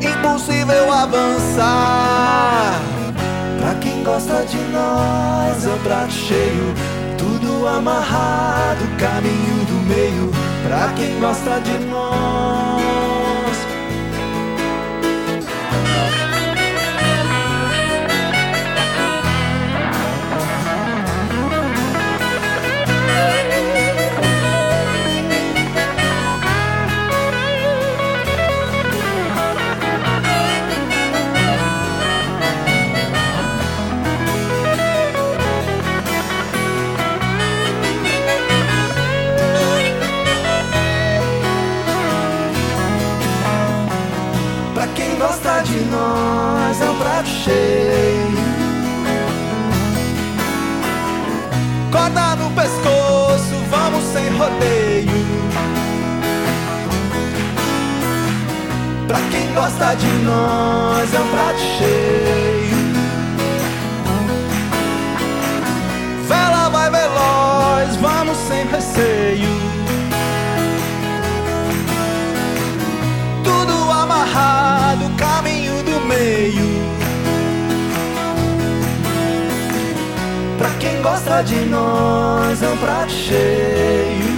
impossível 0.00 0.92
avançar. 0.92 2.80
Pra 3.58 3.74
quem 3.76 4.02
gosta 4.02 4.44
de 4.44 4.58
nós, 4.72 5.64
é 5.64 5.70
o 5.70 5.78
prato 5.78 6.12
cheio, 6.12 6.74
tudo 7.16 7.68
amarrado, 7.68 8.84
caminho 8.98 9.64
do 9.66 9.74
meio. 9.86 10.32
Pra 10.66 10.92
quem 10.96 11.20
gosta 11.20 11.60
de 11.60 11.78
nós. 11.86 12.61
Nós 45.92 46.80
é 46.80 46.90
um 46.90 46.96
prato 46.96 47.28
cheio. 47.28 48.32
Corda 51.92 52.36
no 52.36 52.50
pescoço, 52.50 53.54
vamos 53.70 54.02
sem 54.12 54.28
rodeio. 54.36 55.22
Pra 59.06 59.18
quem 59.30 59.52
gosta 59.52 59.94
de 59.94 60.06
nós 60.24 61.14
é 61.14 61.20
um 61.20 61.28
prato 61.28 61.60
cheio. 61.78 62.82
Vela 66.26 66.68
vai 66.70 66.90
veloz, 66.90 67.96
vamos 67.96 68.38
sem 68.48 68.66
receio. 68.66 69.71
Gosta 81.02 81.42
de 81.42 81.64
nós 81.66 82.62
é 82.62 82.68
um 82.68 82.76
prato 82.76 83.12
cheio. 83.12 84.32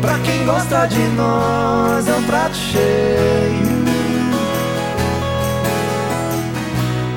Pra 0.00 0.18
quem 0.18 0.44
gosta 0.44 0.86
de 0.86 1.02
nós 1.16 2.08
é 2.08 2.14
um 2.14 2.22
prato 2.24 2.56
cheio. 2.56 3.82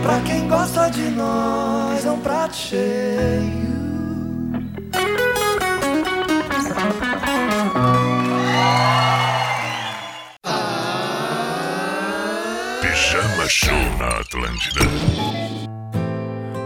Pra 0.04 0.20
quem 0.22 0.48
gosta 0.48 0.90
de 0.90 1.10
nós 1.12 2.06
é 2.06 2.12
um 2.12 2.20
prato 2.20 2.56
cheio. 2.56 3.76
Pijama 12.82 13.50
Show 13.50 13.98
na 14.00 14.08
Atlântida. 14.20 15.35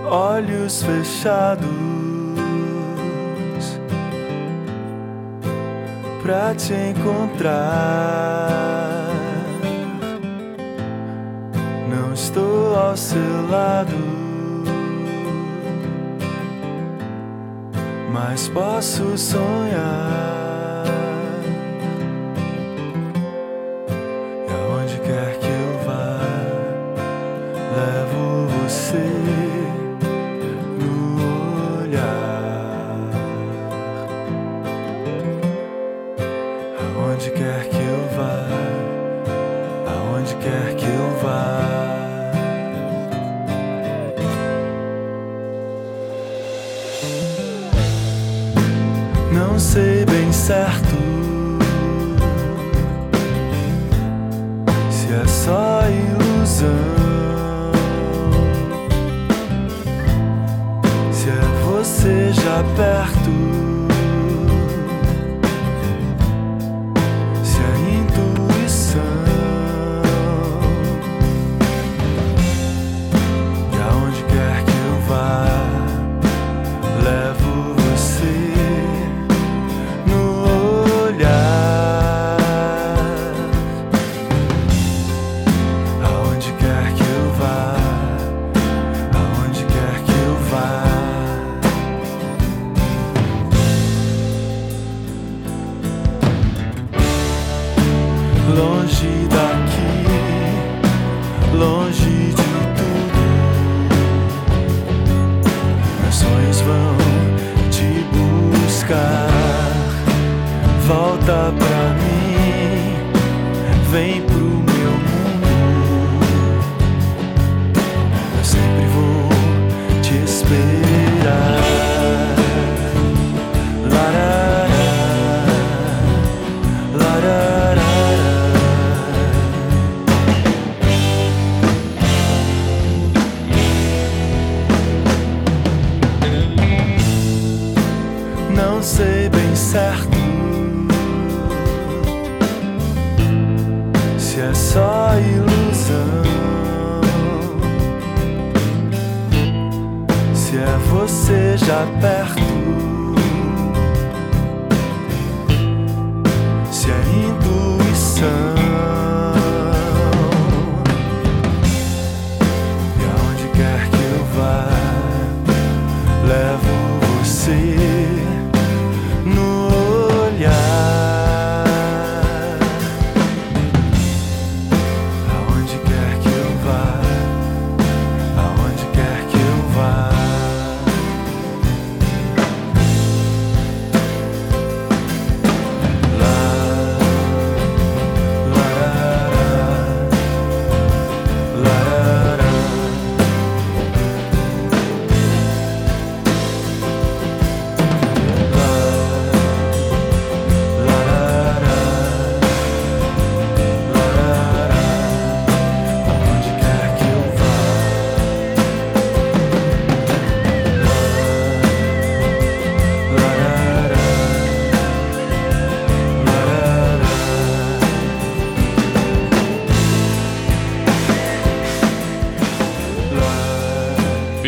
Olhos 0.10 0.82
fechados 0.82 1.68
pra 6.24 6.56
te 6.56 6.74
encontrar. 6.74 8.50
Não 11.90 12.14
estou 12.14 12.76
ao 12.76 12.98
seu 12.98 13.50
lado, 13.50 13.96
mas 18.12 18.48
posso 18.50 19.18
sonhar. 19.18 20.29
Perto, 62.64 63.39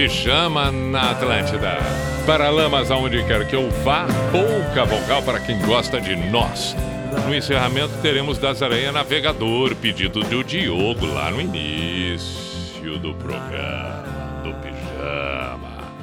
Pijama 0.02 0.72
na 0.72 1.12
Atlântida. 1.12 1.78
Paralamas 2.26 2.90
aonde 2.90 3.24
quer 3.24 3.46
que 3.46 3.56
eu 3.56 3.70
vá, 3.84 4.08
pouca 4.32 4.84
vogal 4.84 5.22
para 5.22 5.40
quem 5.40 5.60
gosta 5.60 6.02
de 6.02 6.16
nós. 6.16 6.76
No 7.28 7.36
encerramento 7.36 7.94
teremos 8.02 8.40
das 8.40 8.62
Navegador, 8.92 9.76
pedido 9.76 10.22
do 10.22 10.44
Diogo 10.44 11.06
lá 11.06 11.30
no 11.30 11.40
início 11.40 12.98
do 12.98 13.14
programa 13.14 14.42
do 14.44 14.52
Pijama. 14.56 15.94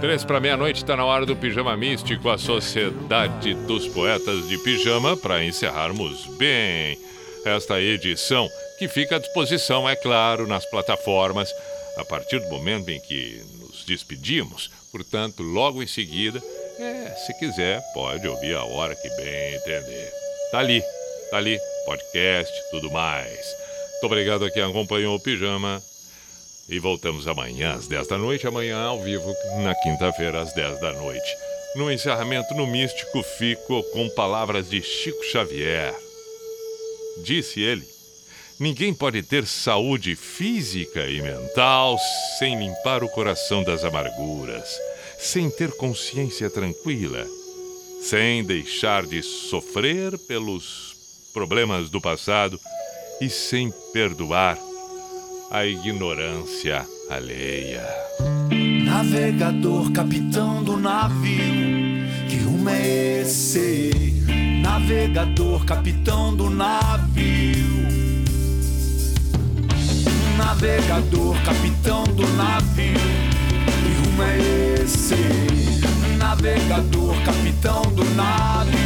Três 0.00 0.24
para 0.24 0.40
meia-noite 0.40 0.82
está 0.82 0.96
na 0.96 1.04
hora 1.04 1.24
do 1.24 1.36
Pijama 1.36 1.76
Místico, 1.76 2.30
a 2.30 2.38
Sociedade 2.38 3.54
dos 3.54 3.86
Poetas 3.86 4.48
de 4.48 4.58
Pijama, 4.58 5.16
para 5.16 5.44
encerrarmos 5.44 6.26
bem 6.36 6.98
esta 7.44 7.80
edição, 7.80 8.48
que 8.80 8.88
fica 8.88 9.14
à 9.14 9.18
disposição, 9.20 9.88
é 9.88 9.94
claro, 9.94 10.48
nas 10.48 10.68
plataformas, 10.68 11.48
a 11.98 12.04
partir 12.04 12.38
do 12.40 12.48
momento 12.48 12.88
em 12.88 13.00
que 13.00 13.42
nos 13.58 13.84
despedimos. 13.84 14.70
Portanto, 14.90 15.42
logo 15.42 15.82
em 15.82 15.86
seguida, 15.86 16.42
é, 16.78 17.14
se 17.26 17.34
quiser, 17.38 17.82
pode 17.92 18.26
ouvir 18.26 18.54
a 18.54 18.64
hora 18.64 18.94
que 18.94 19.08
bem 19.16 19.54
entender. 19.54 20.12
Tá 20.52 20.60
ali, 20.60 20.80
tá 21.30 21.36
ali, 21.36 21.58
podcast, 21.84 22.52
tudo 22.70 22.90
mais. 22.90 23.28
Muito 23.92 24.06
obrigado 24.06 24.44
a 24.44 24.50
quem 24.50 24.62
acompanhou 24.62 25.16
o 25.16 25.20
Pijama. 25.20 25.82
E 26.68 26.78
voltamos 26.78 27.26
amanhã 27.26 27.74
às 27.74 27.88
10 27.88 28.06
da 28.08 28.18
noite, 28.18 28.46
amanhã 28.46 28.78
ao 28.78 29.02
vivo, 29.02 29.34
na 29.62 29.74
quinta-feira 29.74 30.40
às 30.40 30.52
10 30.52 30.78
da 30.80 30.92
noite. 30.92 31.36
No 31.74 31.90
encerramento, 31.90 32.54
no 32.54 32.66
Místico, 32.66 33.22
fico 33.22 33.82
com 33.92 34.08
palavras 34.10 34.68
de 34.68 34.82
Chico 34.82 35.24
Xavier. 35.24 35.94
Disse 37.24 37.60
ele: 37.60 37.84
Ninguém 38.60 38.92
pode 38.92 39.22
ter 39.22 39.46
saúde 39.46 40.16
física 40.16 41.06
e 41.08 41.22
mental 41.22 41.96
sem 42.40 42.58
limpar 42.58 43.04
o 43.04 43.08
coração 43.08 43.62
das 43.62 43.84
amarguras, 43.84 44.68
sem 45.16 45.48
ter 45.48 45.70
consciência 45.76 46.50
tranquila, 46.50 47.24
sem 48.02 48.42
deixar 48.42 49.06
de 49.06 49.22
sofrer 49.22 50.18
pelos 50.26 50.96
problemas 51.32 51.88
do 51.88 52.00
passado 52.00 52.58
e 53.20 53.30
sem 53.30 53.72
perdoar 53.92 54.58
a 55.52 55.64
ignorância 55.64 56.84
alheia. 57.08 57.86
Navegador, 58.84 59.92
capitão 59.92 60.64
do 60.64 60.76
navio, 60.76 62.08
que 62.28 62.36
rumo 62.38 62.70
é 62.70 63.20
esse? 63.20 63.90
Navegador, 64.60 65.64
capitão 65.64 66.34
do 66.34 66.50
navio. 66.50 67.77
Navegador, 70.48 71.36
capitão 71.44 72.04
do 72.04 72.26
navio, 72.28 72.94
que 73.66 74.08
rumo 74.08 74.22
é 74.22 74.82
esse? 74.82 75.14
Navegador, 76.16 77.14
capitão 77.22 77.82
do 77.92 78.02
navio. 78.14 78.78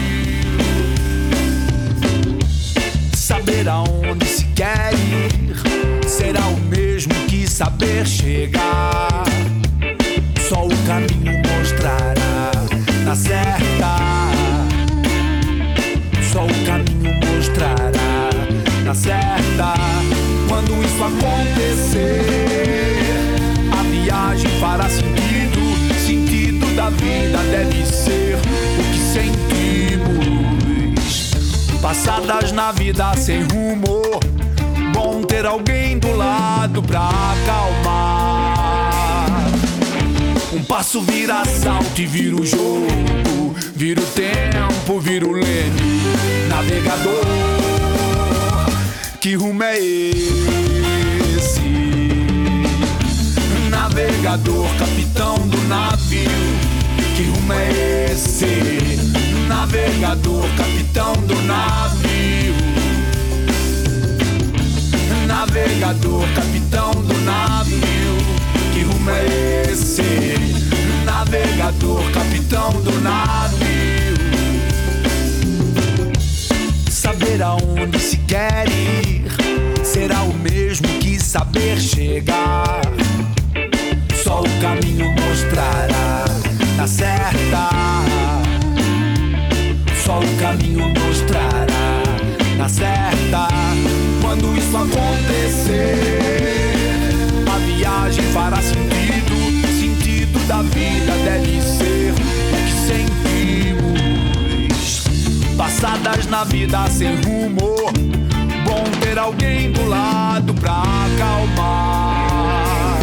Saber 3.14 3.68
aonde 3.68 4.26
se 4.26 4.44
quer 4.46 4.92
ir 4.92 6.08
será 6.08 6.44
o 6.48 6.56
mesmo 6.62 7.14
que 7.28 7.48
saber 7.48 8.08
chegar. 8.08 9.22
Só 10.48 10.66
o 10.66 10.76
caminho 10.84 11.40
mostrará 11.46 12.50
na 13.04 13.14
certa. 13.14 13.96
Só 16.32 16.44
o 16.44 16.66
caminho 16.66 17.14
mostrará 17.24 18.30
na 18.84 18.94
certa. 18.96 20.21
Quando 20.52 20.84
isso 20.84 21.02
acontecer, 21.02 22.26
a 23.72 23.82
viagem 23.84 24.50
fará 24.60 24.86
sentido. 24.86 25.62
Sentido 26.06 26.66
da 26.76 26.90
vida 26.90 27.38
deve 27.50 27.86
ser 27.86 28.36
o 28.78 28.82
que 28.92 28.98
sentimos. 29.14 30.50
Passadas 31.80 32.52
na 32.52 32.70
vida 32.70 33.16
sem 33.16 33.44
rumo, 33.44 34.02
bom 34.92 35.22
ter 35.22 35.46
alguém 35.46 35.98
do 35.98 36.14
lado 36.14 36.82
pra 36.82 37.08
acalmar. 37.32 39.30
Um 40.52 40.62
passo 40.64 41.00
vira 41.00 41.46
salto 41.46 41.98
e 41.98 42.04
vira 42.04 42.36
o 42.36 42.44
jogo, 42.44 43.56
vira 43.74 44.02
o 44.02 44.06
tempo, 44.06 45.00
vira 45.00 45.26
o 45.26 45.32
leme, 45.32 46.02
navegador. 46.50 47.61
Que 49.22 49.36
rumo 49.36 49.62
é 49.62 49.78
esse? 49.78 51.60
Navegador, 53.70 54.66
capitão 54.76 55.36
do 55.46 55.58
navio. 55.68 56.28
Que 57.14 57.22
rumo 57.26 57.52
é 57.52 58.10
esse? 58.10 58.46
Navegador, 59.46 60.42
capitão 60.56 61.12
do 61.28 61.40
navio. 61.42 62.54
Navegador, 65.28 66.26
capitão 66.34 66.90
do 66.90 67.14
navio. 67.20 68.18
Que 68.74 68.82
rumo 68.82 69.08
é 69.08 69.70
esse? 69.70 70.02
Navegador, 71.04 72.02
capitão 72.10 72.72
do 72.82 73.00
navio. 73.00 74.01
Saber 77.12 77.42
aonde 77.42 77.98
se 77.98 78.16
quer 78.16 78.66
ir 78.70 79.26
será 79.84 80.22
o 80.22 80.32
mesmo 80.32 80.88
que 80.98 81.20
saber 81.20 81.78
chegar. 81.78 82.80
Só 84.24 84.40
o 84.40 84.48
caminho 84.62 85.12
mostrará 85.12 86.24
na 86.74 86.86
certa. 86.86 87.68
Só 90.02 90.20
o 90.20 90.36
caminho 90.40 90.88
mostrará 90.88 92.02
na 92.56 92.66
certa. 92.66 93.48
Quando 94.22 94.56
isso 94.56 94.74
acontecer, 94.74 96.18
a 97.46 97.58
viagem 97.58 98.24
fará 98.32 98.56
sentido. 98.56 99.36
Sentido 99.78 100.38
da 100.48 100.62
vida 100.62 101.12
deve 101.26 101.60
ser 101.60 102.01
Passadas 105.56 106.26
na 106.26 106.44
vida 106.44 106.86
sem 106.88 107.16
rumo, 107.22 107.76
bom 108.64 108.84
ter 109.00 109.18
alguém 109.18 109.70
do 109.70 109.86
lado 109.86 110.54
pra 110.54 110.82
acalmar. 111.06 112.98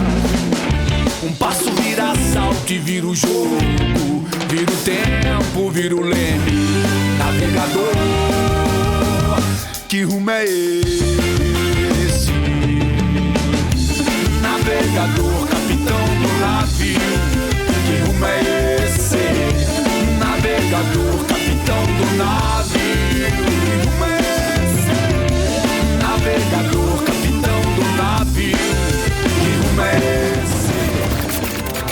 Um 1.23 1.31
passo 1.33 1.71
vira 1.71 2.13
salto 2.33 2.71
e 2.71 2.77
vira 2.77 3.05
o 3.07 3.15
jogo, 3.15 4.25
vira 4.49 4.71
o 4.71 4.77
tempo, 4.83 5.69
vira 5.71 5.95
o 5.95 6.01
leme, 6.01 6.51
navegador. 7.17 7.93
Que 9.87 10.03
rumo 10.03 10.29
é 10.31 10.43
esse? 10.43 11.03
Navegador, 14.41 15.47
capitão 15.47 16.05
do 16.21 16.39
navio. 16.39 16.99
Que 17.85 17.97
rumo 18.05 18.25
é 18.25 18.85
esse? 18.85 19.17
Navegador, 20.19 21.17
capitão 21.19 21.38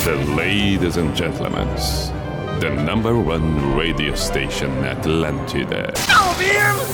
The 0.03 0.15
ladies 0.35 0.97
and 0.97 1.15
gentlemen, 1.15 1.67
the 2.59 2.69
number 2.85 3.17
one 3.17 3.75
radio 3.75 4.15
station 4.15 4.69
Atlantida. 4.83 5.93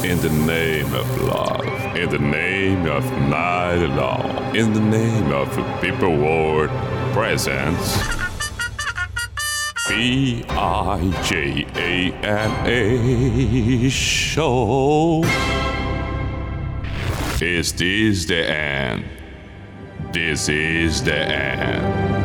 In 0.04 0.20
the 0.22 0.30
name 0.30 0.94
of 0.94 1.22
love, 1.22 1.66
in 1.96 2.10
the 2.10 2.20
name 2.20 2.86
of 2.86 3.04
night 3.30 3.86
long, 3.96 4.56
in 4.56 4.74
the 4.74 4.80
name 4.80 5.32
of 5.32 5.50
people 5.82 6.16
world 6.18 6.70
presence. 7.14 8.33
B 9.90 10.46
I 10.48 11.22
J 11.24 11.66
A 11.76 12.14
N 12.24 12.52
A 12.66 13.90
show. 13.90 15.24
Is 17.42 17.74
this 17.74 18.26
the 18.26 18.50
end? 18.50 19.04
This 20.14 20.48
is 20.48 21.04
the 21.04 21.16
end. 21.16 22.23